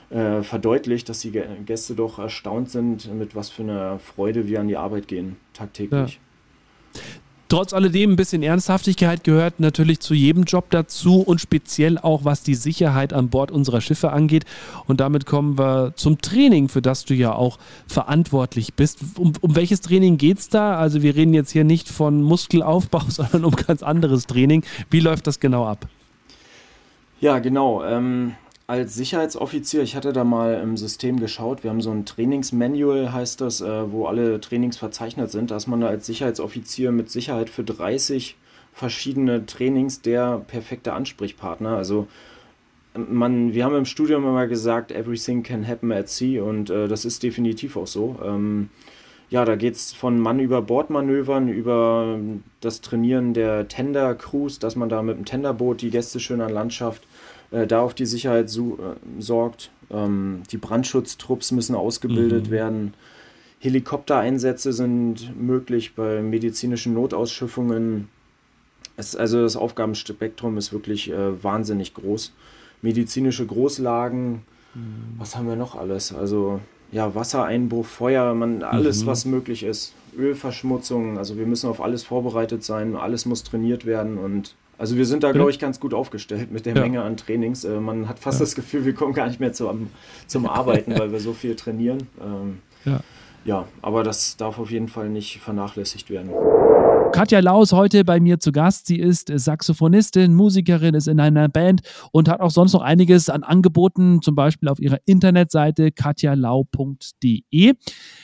äh, 0.09 0.43
verdeutlicht, 0.43 1.11
dass 1.11 1.21
die 1.21 1.33
Gäste 1.67 1.95
doch 1.95 2.19
erstaunt 2.19 2.71
sind, 2.71 3.13
mit 3.15 3.35
was 3.35 3.51
für 3.51 3.63
einer 3.63 3.99
Freude 3.99 4.49
wir 4.49 4.61
an 4.61 4.69
die 4.69 4.79
Arbeit 4.79 5.07
gehen, 5.07 5.37
tagtäglich. 5.53 6.15
Ja. 6.15 6.30
Trotz 7.51 7.73
alledem 7.73 8.13
ein 8.13 8.17
bisschen 8.17 8.45
Ernsthaftigkeit 8.45 9.25
gehört 9.25 9.59
natürlich 9.59 9.99
zu 9.99 10.15
jedem 10.15 10.45
Job 10.45 10.67
dazu 10.71 11.21
und 11.21 11.41
speziell 11.41 11.99
auch 11.99 12.25
was 12.25 12.45
die 12.45 12.55
Sicherheit 12.55 13.13
an 13.13 13.29
Bord 13.29 13.51
unserer 13.51 13.81
Schiffe 13.81 14.13
angeht. 14.13 14.45
Und 14.87 15.01
damit 15.01 15.27
kommen 15.27 15.59
wir 15.59 15.93
zum 15.97 16.21
Training, 16.21 16.69
für 16.69 16.81
das 16.81 17.05
du 17.05 17.15
ja 17.15 17.35
auch 17.35 17.59
verantwortlich 17.89 18.75
bist. 18.75 19.01
Um, 19.17 19.33
um 19.41 19.57
welches 19.57 19.81
Training 19.81 20.17
geht 20.17 20.39
es 20.39 20.49
da? 20.49 20.79
Also 20.79 21.03
wir 21.03 21.17
reden 21.17 21.35
jetzt 21.35 21.51
hier 21.51 21.65
nicht 21.65 21.89
von 21.89 22.23
Muskelaufbau, 22.23 23.03
sondern 23.09 23.45
um 23.45 23.57
ganz 23.57 23.83
anderes 23.83 24.29
Training. 24.29 24.65
Wie 24.89 25.01
läuft 25.01 25.27
das 25.27 25.41
genau 25.41 25.67
ab? 25.67 25.89
Ja, 27.21 27.41
genau. 27.41 27.83
Ähm, 27.83 28.37
Als 28.71 28.95
Sicherheitsoffizier, 28.95 29.83
ich 29.83 29.97
hatte 29.97 30.13
da 30.13 30.23
mal 30.23 30.61
im 30.63 30.77
System 30.77 31.19
geschaut, 31.19 31.65
wir 31.65 31.71
haben 31.71 31.81
so 31.81 31.91
ein 31.91 32.07
Trainingsmanual, 32.07 33.13
heißt 33.13 33.41
das, 33.41 33.61
äh, 33.61 33.91
wo 33.91 34.07
alle 34.07 34.41
Trainings 34.41 34.77
verzeichnet 34.77 35.33
sind. 35.33 35.51
Da 35.51 35.57
ist 35.57 35.67
man 35.67 35.81
da 35.81 35.89
als 35.89 36.07
Sicherheitsoffizier 36.07 36.93
mit 36.93 37.11
Sicherheit 37.11 37.51
für 37.51 37.65
30 37.65 38.37
verschiedene 38.73 39.45
Trainings 39.45 40.03
der 40.03 40.39
perfekte 40.47 40.93
Ansprechpartner. 40.93 41.71
Also 41.71 42.07
man, 42.95 43.55
wir 43.55 43.65
haben 43.65 43.75
im 43.75 43.87
Studium 43.87 44.23
immer 44.23 44.47
gesagt, 44.47 44.93
everything 44.93 45.43
can 45.43 45.67
happen 45.67 45.91
at 45.91 46.09
sea 46.09 46.45
und 46.45 46.71
äh, 46.71 46.87
das 46.87 47.05
ist 47.05 47.25
definitiv 47.25 47.77
auch 47.77 47.89
so. 47.89 48.21
Ähm, 48.25 48.69
ja, 49.31 49.45
da 49.45 49.57
geht 49.57 49.75
es 49.75 49.93
von 49.93 50.21
Mann 50.21 50.39
über 50.39 50.63
Bordmanövern, 50.63 51.49
über 51.49 52.21
das 52.61 52.83
Trainieren 52.83 53.35
der 53.35 53.67
Tender-Crews, 53.67 54.61
dass 54.61 54.77
man 54.77 54.89
da 54.89 55.03
mit 55.03 55.17
dem 55.17 55.25
Tenderboot 55.25 55.83
die 55.83 55.91
Gäste 55.91 56.21
schön 56.21 56.41
an 56.41 56.53
Land 56.53 56.73
schafft, 56.73 57.03
äh, 57.51 57.67
da 57.67 57.81
auf 57.83 57.95
die 57.95 58.07
Sicherheit 58.07 58.51
so, 58.51 58.79
äh, 58.79 59.21
sorgt. 59.21 59.71
Ähm, 59.91 60.43
die 60.51 60.59
Brandschutztrupps 60.59 61.53
müssen 61.53 61.75
ausgebildet 61.75 62.47
mhm. 62.47 62.51
werden. 62.51 62.95
Helikoptereinsätze 63.59 64.73
sind 64.73 65.39
möglich 65.41 65.95
bei 65.95 66.23
medizinischen 66.23 66.95
Notausschiffungen. 66.95 68.09
Es, 68.97 69.15
also 69.17 69.43
das 69.43 69.57
Aufgabenspektrum 69.57 70.57
ist 70.57 70.73
wirklich 70.73 71.11
äh, 71.11 71.43
wahnsinnig 71.43 71.95
groß. 71.95 72.33
Medizinische 72.83 73.45
Großlagen, 73.45 74.43
mhm. 74.75 75.15
was 75.19 75.37
haben 75.37 75.47
wir 75.47 75.57
noch 75.57 75.75
alles? 75.75 76.15
Also 76.15 76.61
ja, 76.93 77.15
Wassereinbruch, 77.15 77.87
Feuer, 77.87 78.35
man, 78.35 78.63
alles, 78.63 79.03
mhm. 79.03 79.07
was 79.07 79.25
möglich 79.25 79.63
ist. 79.63 79.95
Ölverschmutzung, 80.17 81.19
also 81.19 81.37
wir 81.37 81.47
müssen 81.47 81.69
auf 81.69 81.81
alles 81.81 82.03
vorbereitet 82.03 82.65
sein, 82.65 82.97
alles 82.97 83.27
muss 83.27 83.45
trainiert 83.45 83.87
werden 83.87 84.19
und 84.19 84.57
also 84.81 84.97
wir 84.97 85.05
sind 85.05 85.23
da, 85.23 85.33
glaube 85.33 85.51
ich, 85.51 85.59
ganz 85.59 85.79
gut 85.79 85.93
aufgestellt 85.93 86.51
mit 86.51 86.65
der 86.65 86.75
ja. 86.75 86.81
Menge 86.81 87.03
an 87.03 87.19
Trainings. 87.19 87.65
Äh, 87.65 87.81
man 87.81 88.09
hat 88.09 88.19
fast 88.19 88.41
ja. 88.41 88.47
das 88.47 88.55
Gefühl, 88.55 88.87
wir 88.87 88.95
kommen 88.95 89.13
gar 89.13 89.27
nicht 89.27 89.39
mehr 89.39 89.53
zum, 89.53 89.91
zum 90.27 90.47
Arbeiten, 90.47 90.99
weil 90.99 91.13
wir 91.13 91.21
so 91.21 91.33
viel 91.35 91.55
trainieren. 91.55 92.09
Ähm, 92.19 92.61
ja. 92.87 93.01
ja, 93.45 93.69
aber 93.83 94.05
das 94.05 94.39
darf 94.39 94.59
auf 94.59 94.71
jeden 94.71 94.89
Fall 94.89 95.11
nicht 95.11 95.41
vernachlässigt 95.41 96.09
werden. 96.09 96.31
Katja 97.13 97.41
Laus 97.41 97.73
heute 97.73 98.05
bei 98.05 98.21
mir 98.21 98.39
zu 98.39 98.53
Gast. 98.53 98.87
Sie 98.87 98.99
ist 98.99 99.31
Saxophonistin, 99.35 100.35
Musikerin, 100.35 100.95
ist 100.95 101.09
in 101.09 101.19
einer 101.19 101.49
Band 101.49 101.83
und 102.13 102.29
hat 102.29 102.41
auch 102.41 102.51
sonst 102.51 102.73
noch 102.73 102.83
einiges 102.83 103.29
an 103.29 103.43
Angeboten, 103.43 104.23
zum 104.23 104.35
Beispiel 104.37 104.69
auf 104.69 104.79
ihrer 104.79 104.99
Internetseite 105.07 105.91
katjalau.de. 105.91 107.75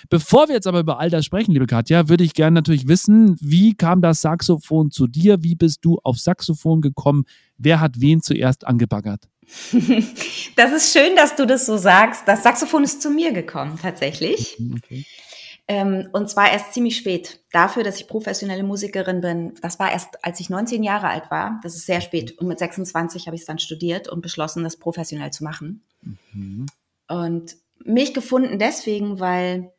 Bevor 0.09 0.49
wir 0.49 0.55
jetzt 0.55 0.67
aber 0.67 0.81
über 0.81 0.99
all 1.01 1.11
das 1.11 1.25
sprechen, 1.25 1.53
liebe 1.53 1.67
Katja, 1.67 2.09
würde 2.09 2.25
ich 2.25 2.35
gerne 2.35 2.55
natürlich 2.55 2.87
wissen, 2.87 3.37
wie 3.41 3.75
kam 3.75 4.03
das 4.03 4.21
Saxophon 4.21 4.91
zu 4.91 5.07
dir? 5.07 5.43
Wie 5.43 5.57
bist 5.57 5.85
du 5.85 5.99
auf 6.03 6.19
Saxophon 6.19 6.81
gekommen? 6.81 7.25
Wer 7.59 7.81
hat 7.81 8.01
wen 8.01 8.23
zuerst 8.23 8.67
angebaggert? 8.67 9.29
Das 10.57 10.73
ist 10.73 10.93
schön, 10.93 11.15
dass 11.15 11.37
du 11.37 11.47
das 11.47 11.67
so 11.67 11.77
sagst. 11.77 12.23
Das 12.27 12.43
Saxophon 12.43 12.83
ist 12.83 13.03
zu 13.03 13.11
mir 13.11 13.33
gekommen, 13.33 13.79
tatsächlich. 13.81 14.57
Okay. 14.77 15.05
Ähm, 15.69 16.09
und 16.13 16.31
zwar 16.31 16.53
erst 16.53 16.75
ziemlich 16.75 16.97
spät. 16.97 17.41
Dafür, 17.51 17.83
dass 17.83 17.99
ich 17.99 18.07
professionelle 18.07 18.63
Musikerin 18.63 19.21
bin, 19.21 19.55
das 19.63 19.79
war 19.81 19.91
erst, 19.91 20.25
als 20.25 20.39
ich 20.39 20.49
19 20.49 20.83
Jahre 20.85 21.09
alt 21.09 21.31
war. 21.31 21.59
Das 21.63 21.75
ist 21.75 21.87
sehr 21.87 22.01
spät. 22.01 22.39
Und 22.39 22.47
mit 22.47 22.59
26 22.59 23.27
habe 23.27 23.35
ich 23.35 23.43
es 23.43 23.47
dann 23.47 23.59
studiert 23.59 24.09
und 24.09 24.21
beschlossen, 24.21 24.63
das 24.63 24.77
professionell 24.77 25.33
zu 25.33 25.43
machen. 25.43 25.83
Mhm. 26.33 26.67
Und 27.09 27.57
mich 27.85 28.15
gefunden 28.15 28.59
deswegen, 28.59 29.19
weil 29.19 29.73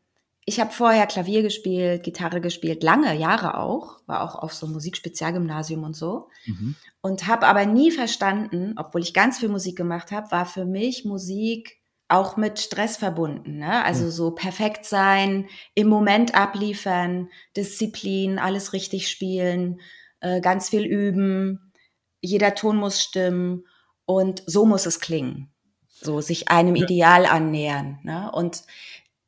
ich 0.50 0.62
habe 0.62 0.72
vorher 0.72 1.08
Klavier 1.08 1.41
gespielt, 1.41 2.03
Gitarre 2.03 2.39
gespielt, 2.39 2.82
lange 2.82 3.13
Jahre 3.17 3.58
auch, 3.58 4.00
war 4.08 4.24
auch 4.24 4.36
auf 4.36 4.53
so 4.53 4.65
einem 4.65 4.75
Musikspezialgymnasium 4.75 5.84
und 5.84 5.96
so. 5.96 6.29
Mhm. 6.46 6.75
Und 7.01 7.27
habe 7.27 7.48
aber 7.48 7.65
nie 7.65 7.91
verstanden, 7.91 8.74
obwohl 8.77 9.01
ich 9.01 9.13
ganz 9.13 9.39
viel 9.39 9.50
Musik 9.50 9.75
gemacht 9.75 10.12
habe, 10.12 10.32
war 10.32 10.46
für 10.46 10.65
mich 10.65 11.03
Musik 11.03 11.77
auch 12.10 12.38
mit 12.38 12.60
Stress 12.60 12.98
verbunden. 12.98 13.58
Ne? 13.58 13.84
Also 13.84 14.06
ja. 14.06 14.12
so 14.12 14.32
perfekt 14.32 14.86
sein, 14.86 15.48
im 15.76 15.88
Moment 15.88 16.36
abliefern, 16.36 17.30
Disziplin, 17.56 18.40
alles 18.40 18.74
richtig 18.74 19.10
spielen, 19.10 19.82
äh, 20.22 20.40
ganz 20.42 20.70
viel 20.70 20.86
üben, 20.86 21.74
jeder 22.22 22.56
Ton 22.56 22.78
muss 22.78 23.02
stimmen 23.02 23.66
und 24.06 24.44
so 24.46 24.66
muss 24.66 24.86
es 24.86 25.00
klingen. 25.00 25.52
So 25.90 26.22
sich 26.22 26.50
einem 26.50 26.76
ja. 26.76 26.84
Ideal 26.84 27.26
annähern. 27.26 28.00
Ne? 28.04 28.32
Und 28.32 28.64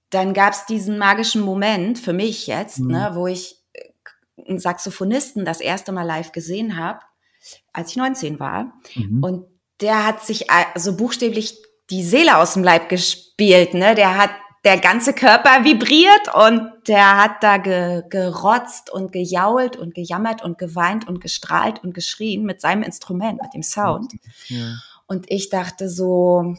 dann 0.10 0.34
gab 0.34 0.54
es 0.54 0.66
diesen 0.66 0.98
magischen 0.98 1.42
Moment 1.42 2.00
für 2.00 2.14
mich 2.14 2.48
jetzt, 2.48 2.80
mhm. 2.80 2.92
ne, 2.92 3.12
wo 3.14 3.28
ich 3.28 3.58
äh, 3.74 3.90
einen 4.48 4.60
Saxophonisten 4.60 5.46
das 5.46 5.62
erste 5.62 5.92
Mal 5.92 6.04
live 6.04 6.32
gesehen 6.32 6.78
habe, 6.78 7.00
als 7.74 7.92
ich 7.92 7.98
19 7.98 8.40
war. 8.40 8.74
Mhm. 8.96 9.24
Und 9.24 9.46
der 9.82 10.06
hat 10.06 10.24
sich 10.24 10.40
so 10.40 10.46
also 10.74 10.98
buchstäblich 10.98 11.62
die 11.90 12.04
Seele 12.04 12.38
aus 12.38 12.54
dem 12.54 12.64
Leib 12.64 12.90
gespielt, 12.90 13.74
ne? 13.74 13.96
Der 13.96 14.18
hat 14.18 14.32
der 14.64 14.78
ganze 14.78 15.14
Körper 15.14 15.64
vibriert 15.64 16.34
und 16.34 16.70
der 16.88 17.18
hat 17.18 17.42
da 17.42 17.58
ge, 17.58 18.04
gerotzt 18.10 18.90
und 18.90 19.12
gejault 19.12 19.78
und 19.78 19.96
gejammert 19.96 20.44
und 20.44 20.58
geweint 20.58 21.08
und 21.08 21.22
gestrahlt 21.22 21.82
und 21.84 21.94
geschrien 21.94 22.44
mit 22.44 22.60
seinem 22.60 22.84
Instrument, 22.84 23.42
mit 23.42 23.54
dem 23.54 23.64
Sound. 23.64 24.14
Ja. 24.48 24.76
Und 25.08 25.32
ich 25.32 25.50
dachte 25.50 25.90
so, 25.90 26.56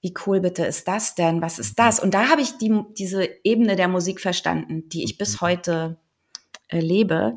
wie 0.00 0.14
cool 0.26 0.40
bitte 0.40 0.64
ist 0.64 0.88
das 0.88 1.14
denn? 1.14 1.42
Was 1.42 1.58
ist 1.58 1.78
das? 1.78 2.00
Und 2.00 2.14
da 2.14 2.28
habe 2.28 2.40
ich 2.40 2.56
die, 2.56 2.82
diese 2.96 3.28
Ebene 3.44 3.76
der 3.76 3.88
Musik 3.88 4.20
verstanden, 4.20 4.88
die 4.88 5.04
ich 5.04 5.18
bis 5.18 5.34
mhm. 5.34 5.40
heute 5.46 5.96
erlebe, 6.68 7.36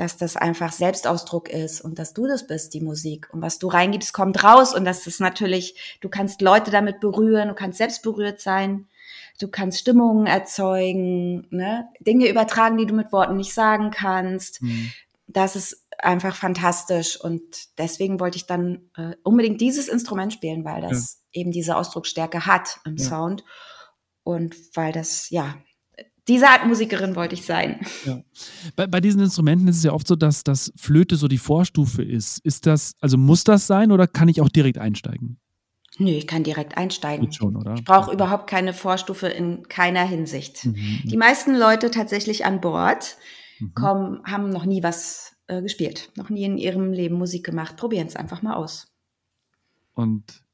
dass 0.00 0.16
das 0.16 0.34
einfach 0.34 0.72
Selbstausdruck 0.72 1.50
ist 1.50 1.82
und 1.82 1.98
dass 1.98 2.14
du 2.14 2.26
das 2.26 2.46
bist, 2.46 2.72
die 2.72 2.80
Musik. 2.80 3.28
Und 3.34 3.42
was 3.42 3.58
du 3.58 3.68
reingibst, 3.68 4.14
kommt 4.14 4.42
raus. 4.42 4.74
Und 4.74 4.86
das 4.86 5.06
ist 5.06 5.20
natürlich, 5.20 5.98
du 6.00 6.08
kannst 6.08 6.40
Leute 6.40 6.70
damit 6.70 7.00
berühren, 7.00 7.48
du 7.48 7.54
kannst 7.54 7.76
selbst 7.76 8.02
berührt 8.02 8.40
sein, 8.40 8.88
du 9.40 9.48
kannst 9.48 9.78
Stimmungen 9.78 10.26
erzeugen, 10.26 11.46
ne? 11.50 11.86
Dinge 12.00 12.30
übertragen, 12.30 12.78
die 12.78 12.86
du 12.86 12.94
mit 12.94 13.12
Worten 13.12 13.36
nicht 13.36 13.52
sagen 13.52 13.90
kannst. 13.90 14.62
Mhm. 14.62 14.90
Das 15.26 15.54
ist 15.54 15.86
einfach 15.98 16.34
fantastisch. 16.34 17.20
Und 17.20 17.42
deswegen 17.76 18.20
wollte 18.20 18.38
ich 18.38 18.46
dann 18.46 18.88
äh, 18.96 19.16
unbedingt 19.22 19.60
dieses 19.60 19.86
Instrument 19.86 20.32
spielen, 20.32 20.64
weil 20.64 20.80
das 20.80 21.20
ja. 21.34 21.42
eben 21.42 21.52
diese 21.52 21.76
Ausdrucksstärke 21.76 22.46
hat 22.46 22.80
im 22.86 22.96
ja. 22.96 23.04
Sound. 23.04 23.44
Und 24.22 24.56
weil 24.74 24.92
das, 24.92 25.28
ja, 25.28 25.56
diese 26.30 26.48
Art 26.48 26.64
Musikerin 26.66 27.16
wollte 27.16 27.34
ich 27.34 27.44
sein. 27.44 27.80
Ja. 28.06 28.22
Bei, 28.76 28.86
bei, 28.86 29.00
diesen 29.00 29.20
Instrumenten 29.20 29.66
ist 29.66 29.78
es 29.78 29.82
ja 29.82 29.92
oft 29.92 30.06
so, 30.06 30.14
dass 30.14 30.44
das 30.44 30.72
Flöte 30.76 31.16
so 31.16 31.26
die 31.26 31.38
Vorstufe 31.38 32.04
ist. 32.04 32.38
Ist 32.38 32.66
das, 32.66 32.94
also 33.00 33.18
muss 33.18 33.42
das 33.42 33.66
sein 33.66 33.90
oder 33.90 34.06
kann 34.06 34.28
ich 34.28 34.40
auch 34.40 34.48
direkt 34.48 34.78
einsteigen? 34.78 35.40
Nö, 35.98 36.10
ich 36.10 36.28
kann 36.28 36.44
direkt 36.44 36.78
einsteigen. 36.78 37.32
Schon, 37.32 37.56
oder? 37.56 37.74
Ich 37.74 37.84
brauche 37.84 38.12
überhaupt 38.12 38.48
keine 38.48 38.72
Vorstufe 38.72 39.26
in 39.26 39.68
keiner 39.68 40.04
Hinsicht. 40.04 40.64
Mhm. 40.64 41.00
Die 41.04 41.16
meisten 41.16 41.56
Leute 41.56 41.90
tatsächlich 41.90 42.44
an 42.44 42.60
Bord 42.60 43.16
mhm. 43.58 43.74
kommen, 43.74 44.22
haben 44.24 44.50
noch 44.50 44.64
nie 44.64 44.84
was 44.84 45.36
äh, 45.48 45.60
gespielt, 45.60 46.10
noch 46.16 46.30
nie 46.30 46.44
in 46.44 46.58
ihrem 46.58 46.92
Leben 46.92 47.16
Musik 47.16 47.44
gemacht. 47.44 47.76
Probieren 47.76 48.06
es 48.06 48.14
einfach 48.14 48.40
mal 48.40 48.54
aus. 48.54 48.86
Und 49.94 50.44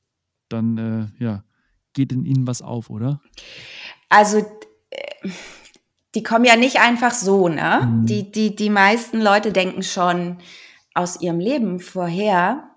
dann, 0.48 0.78
äh, 1.20 1.22
ja, 1.22 1.44
geht 1.92 2.12
in 2.12 2.24
ihnen 2.24 2.46
was 2.46 2.62
auf, 2.62 2.88
oder? 2.88 3.20
Also 4.08 4.38
äh, 4.90 5.28
die 6.14 6.22
kommen 6.22 6.44
ja 6.44 6.56
nicht 6.56 6.80
einfach 6.80 7.12
so, 7.12 7.48
ne? 7.48 7.88
Mhm. 7.90 8.06
Die, 8.06 8.30
die, 8.30 8.56
die 8.56 8.70
meisten 8.70 9.20
Leute 9.20 9.52
denken 9.52 9.82
schon 9.82 10.38
aus 10.94 11.20
ihrem 11.20 11.38
Leben 11.38 11.78
vorher, 11.78 12.70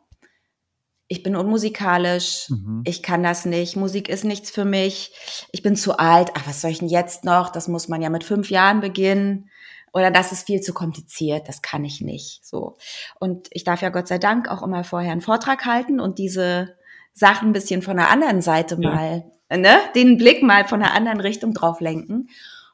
ich 1.11 1.23
bin 1.23 1.35
unmusikalisch, 1.35 2.49
mhm. 2.49 2.83
ich 2.85 3.01
kann 3.01 3.23
das 3.23 3.45
nicht, 3.45 3.75
Musik 3.75 4.09
ist 4.09 4.25
nichts 4.25 4.51
für 4.51 4.65
mich, 4.65 5.11
ich 5.51 5.63
bin 5.63 5.75
zu 5.75 5.97
alt, 5.97 6.31
ach, 6.35 6.47
was 6.47 6.61
soll 6.61 6.69
ich 6.69 6.79
denn 6.79 6.87
jetzt 6.87 7.25
noch? 7.25 7.49
Das 7.49 7.67
muss 7.67 7.87
man 7.87 8.01
ja 8.01 8.09
mit 8.09 8.23
fünf 8.23 8.51
Jahren 8.51 8.79
beginnen. 8.79 9.49
Oder 9.91 10.11
das 10.11 10.31
ist 10.31 10.45
viel 10.45 10.61
zu 10.61 10.71
kompliziert, 10.71 11.47
das 11.47 11.63
kann 11.63 11.83
ich 11.83 11.99
nicht. 11.99 12.45
So. 12.45 12.77
Und 13.19 13.47
ich 13.49 13.63
darf 13.63 13.81
ja 13.81 13.89
Gott 13.89 14.07
sei 14.07 14.19
Dank 14.19 14.47
auch 14.47 14.61
immer 14.61 14.83
vorher 14.83 15.11
einen 15.11 15.21
Vortrag 15.21 15.65
halten 15.65 15.99
und 15.99 16.19
diese 16.19 16.75
Sachen 17.13 17.49
ein 17.49 17.53
bisschen 17.53 17.81
von 17.81 17.97
der 17.97 18.11
anderen 18.11 18.41
Seite 18.43 18.77
ja. 18.79 18.89
mal, 18.89 19.31
ne, 19.49 19.79
den 19.95 20.17
Blick 20.17 20.43
mal 20.43 20.67
von 20.67 20.79
der 20.79 20.93
anderen 20.93 21.19
Richtung 21.21 21.55
drauf 21.55 21.79
lenken. 21.81 22.29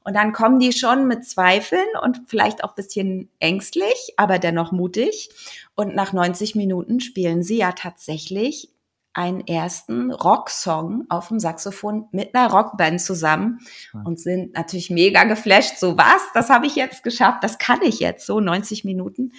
Und 0.06 0.13
dann 0.13 0.34
kommen 0.34 0.60
die 0.60 0.72
schon 0.72 1.08
mit 1.08 1.26
Zweifeln 1.26 1.88
und 2.04 2.22
vielleicht 2.28 2.63
auch 2.63 2.76
bisschen 2.76 3.30
ängstlich, 3.39 4.13
aber 4.18 4.38
dennoch 4.38 4.72
mutig. 4.72 5.30
Und 5.74 5.96
nach 5.96 6.13
90 6.13 6.54
Minuten 6.54 7.00
spielen 7.00 7.41
sie 7.41 7.58
ja 7.58 7.72
tatsächlich 7.72 8.70
einen 9.13 9.48
ersten 9.48 10.12
Rocksong 10.12 11.06
auf 11.10 11.30
dem 11.30 11.39
Saxophon 11.39 12.08
mit 12.12 12.36
einer 12.36 12.52
Rockband 12.52 13.02
zusammen 13.02 13.60
und 14.04 14.20
sind 14.20 14.54
natürlich 14.54 14.91
mega 14.91 15.24
geflasht. 15.24 15.80
So 15.80 15.98
was, 15.98 16.22
das 16.34 16.50
habe 16.50 16.68
ich 16.68 16.76
jetzt 16.76 17.02
geschafft, 17.02 17.44
das 17.44 17.58
kann 17.58 17.82
ich 17.82 18.00
jetzt 18.00 18.28
so 18.28 18.39
90 18.39 18.84
Minuten. 18.84 19.32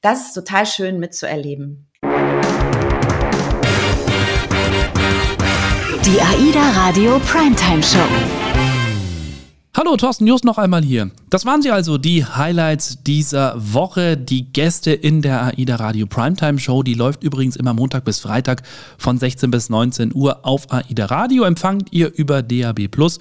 Das 0.00 0.28
ist 0.28 0.32
total 0.32 0.64
schön 0.64 0.98
mitzuerleben. 0.98 1.88
Die 6.04 6.20
AIDA 6.20 6.70
Radio 6.70 7.18
Primetime 7.26 7.82
Show. 7.82 8.45
Hallo, 9.78 9.94
Thorsten 9.94 10.26
Just 10.26 10.46
noch 10.46 10.56
einmal 10.56 10.82
hier. 10.82 11.10
Das 11.28 11.44
waren 11.44 11.60
sie 11.60 11.70
also, 11.70 11.98
die 11.98 12.24
Highlights 12.24 13.02
dieser 13.02 13.56
Woche. 13.58 14.16
Die 14.16 14.50
Gäste 14.50 14.90
in 14.90 15.20
der 15.20 15.42
AIDA 15.48 15.76
Radio 15.76 16.06
Primetime 16.06 16.58
Show, 16.58 16.82
die 16.82 16.94
läuft 16.94 17.22
übrigens 17.22 17.56
immer 17.56 17.74
Montag 17.74 18.06
bis 18.06 18.18
Freitag 18.18 18.62
von 18.96 19.18
16 19.18 19.50
bis 19.50 19.68
19 19.68 20.14
Uhr 20.14 20.46
auf 20.46 20.72
AIDA 20.72 21.04
Radio. 21.04 21.44
Empfangt 21.44 21.92
ihr 21.92 22.10
über 22.14 22.42
DAB 22.42 22.88
Plus. 22.88 23.18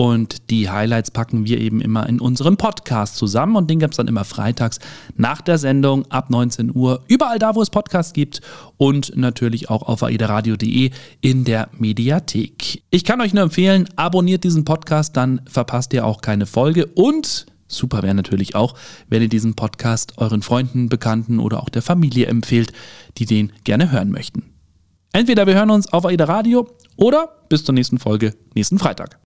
Und 0.00 0.48
die 0.48 0.70
Highlights 0.70 1.10
packen 1.10 1.44
wir 1.44 1.60
eben 1.60 1.82
immer 1.82 2.08
in 2.08 2.20
unserem 2.20 2.56
Podcast 2.56 3.16
zusammen 3.16 3.54
und 3.56 3.68
den 3.68 3.80
gibt 3.80 3.92
es 3.92 3.98
dann 3.98 4.08
immer 4.08 4.24
freitags 4.24 4.78
nach 5.14 5.42
der 5.42 5.58
Sendung 5.58 6.10
ab 6.10 6.30
19 6.30 6.74
Uhr. 6.74 7.04
Überall 7.06 7.38
da, 7.38 7.54
wo 7.54 7.60
es 7.60 7.68
Podcasts 7.68 8.14
gibt 8.14 8.40
und 8.78 9.14
natürlich 9.14 9.68
auch 9.68 9.82
auf 9.82 10.02
aidaradio.de 10.02 10.90
in 11.20 11.44
der 11.44 11.68
Mediathek. 11.76 12.82
Ich 12.88 13.04
kann 13.04 13.20
euch 13.20 13.34
nur 13.34 13.42
empfehlen, 13.42 13.90
abonniert 13.96 14.42
diesen 14.42 14.64
Podcast, 14.64 15.18
dann 15.18 15.42
verpasst 15.44 15.92
ihr 15.92 16.06
auch 16.06 16.22
keine 16.22 16.46
Folge 16.46 16.86
und 16.86 17.44
Super 17.68 18.02
wäre 18.02 18.14
natürlich 18.14 18.54
auch, 18.54 18.76
wenn 19.10 19.20
ihr 19.20 19.28
diesen 19.28 19.54
Podcast 19.54 20.14
euren 20.16 20.40
Freunden, 20.40 20.88
Bekannten 20.88 21.38
oder 21.38 21.62
auch 21.62 21.68
der 21.68 21.82
Familie 21.82 22.24
empfehlt, 22.24 22.72
die 23.18 23.26
den 23.26 23.52
gerne 23.64 23.92
hören 23.92 24.10
möchten. 24.10 24.44
Entweder 25.12 25.46
wir 25.46 25.56
hören 25.56 25.70
uns 25.70 25.92
auf 25.92 26.06
AIDA 26.06 26.24
Radio 26.24 26.70
oder 26.96 27.28
bis 27.50 27.64
zur 27.64 27.74
nächsten 27.74 27.98
Folge 27.98 28.34
nächsten 28.54 28.78
Freitag. 28.78 29.18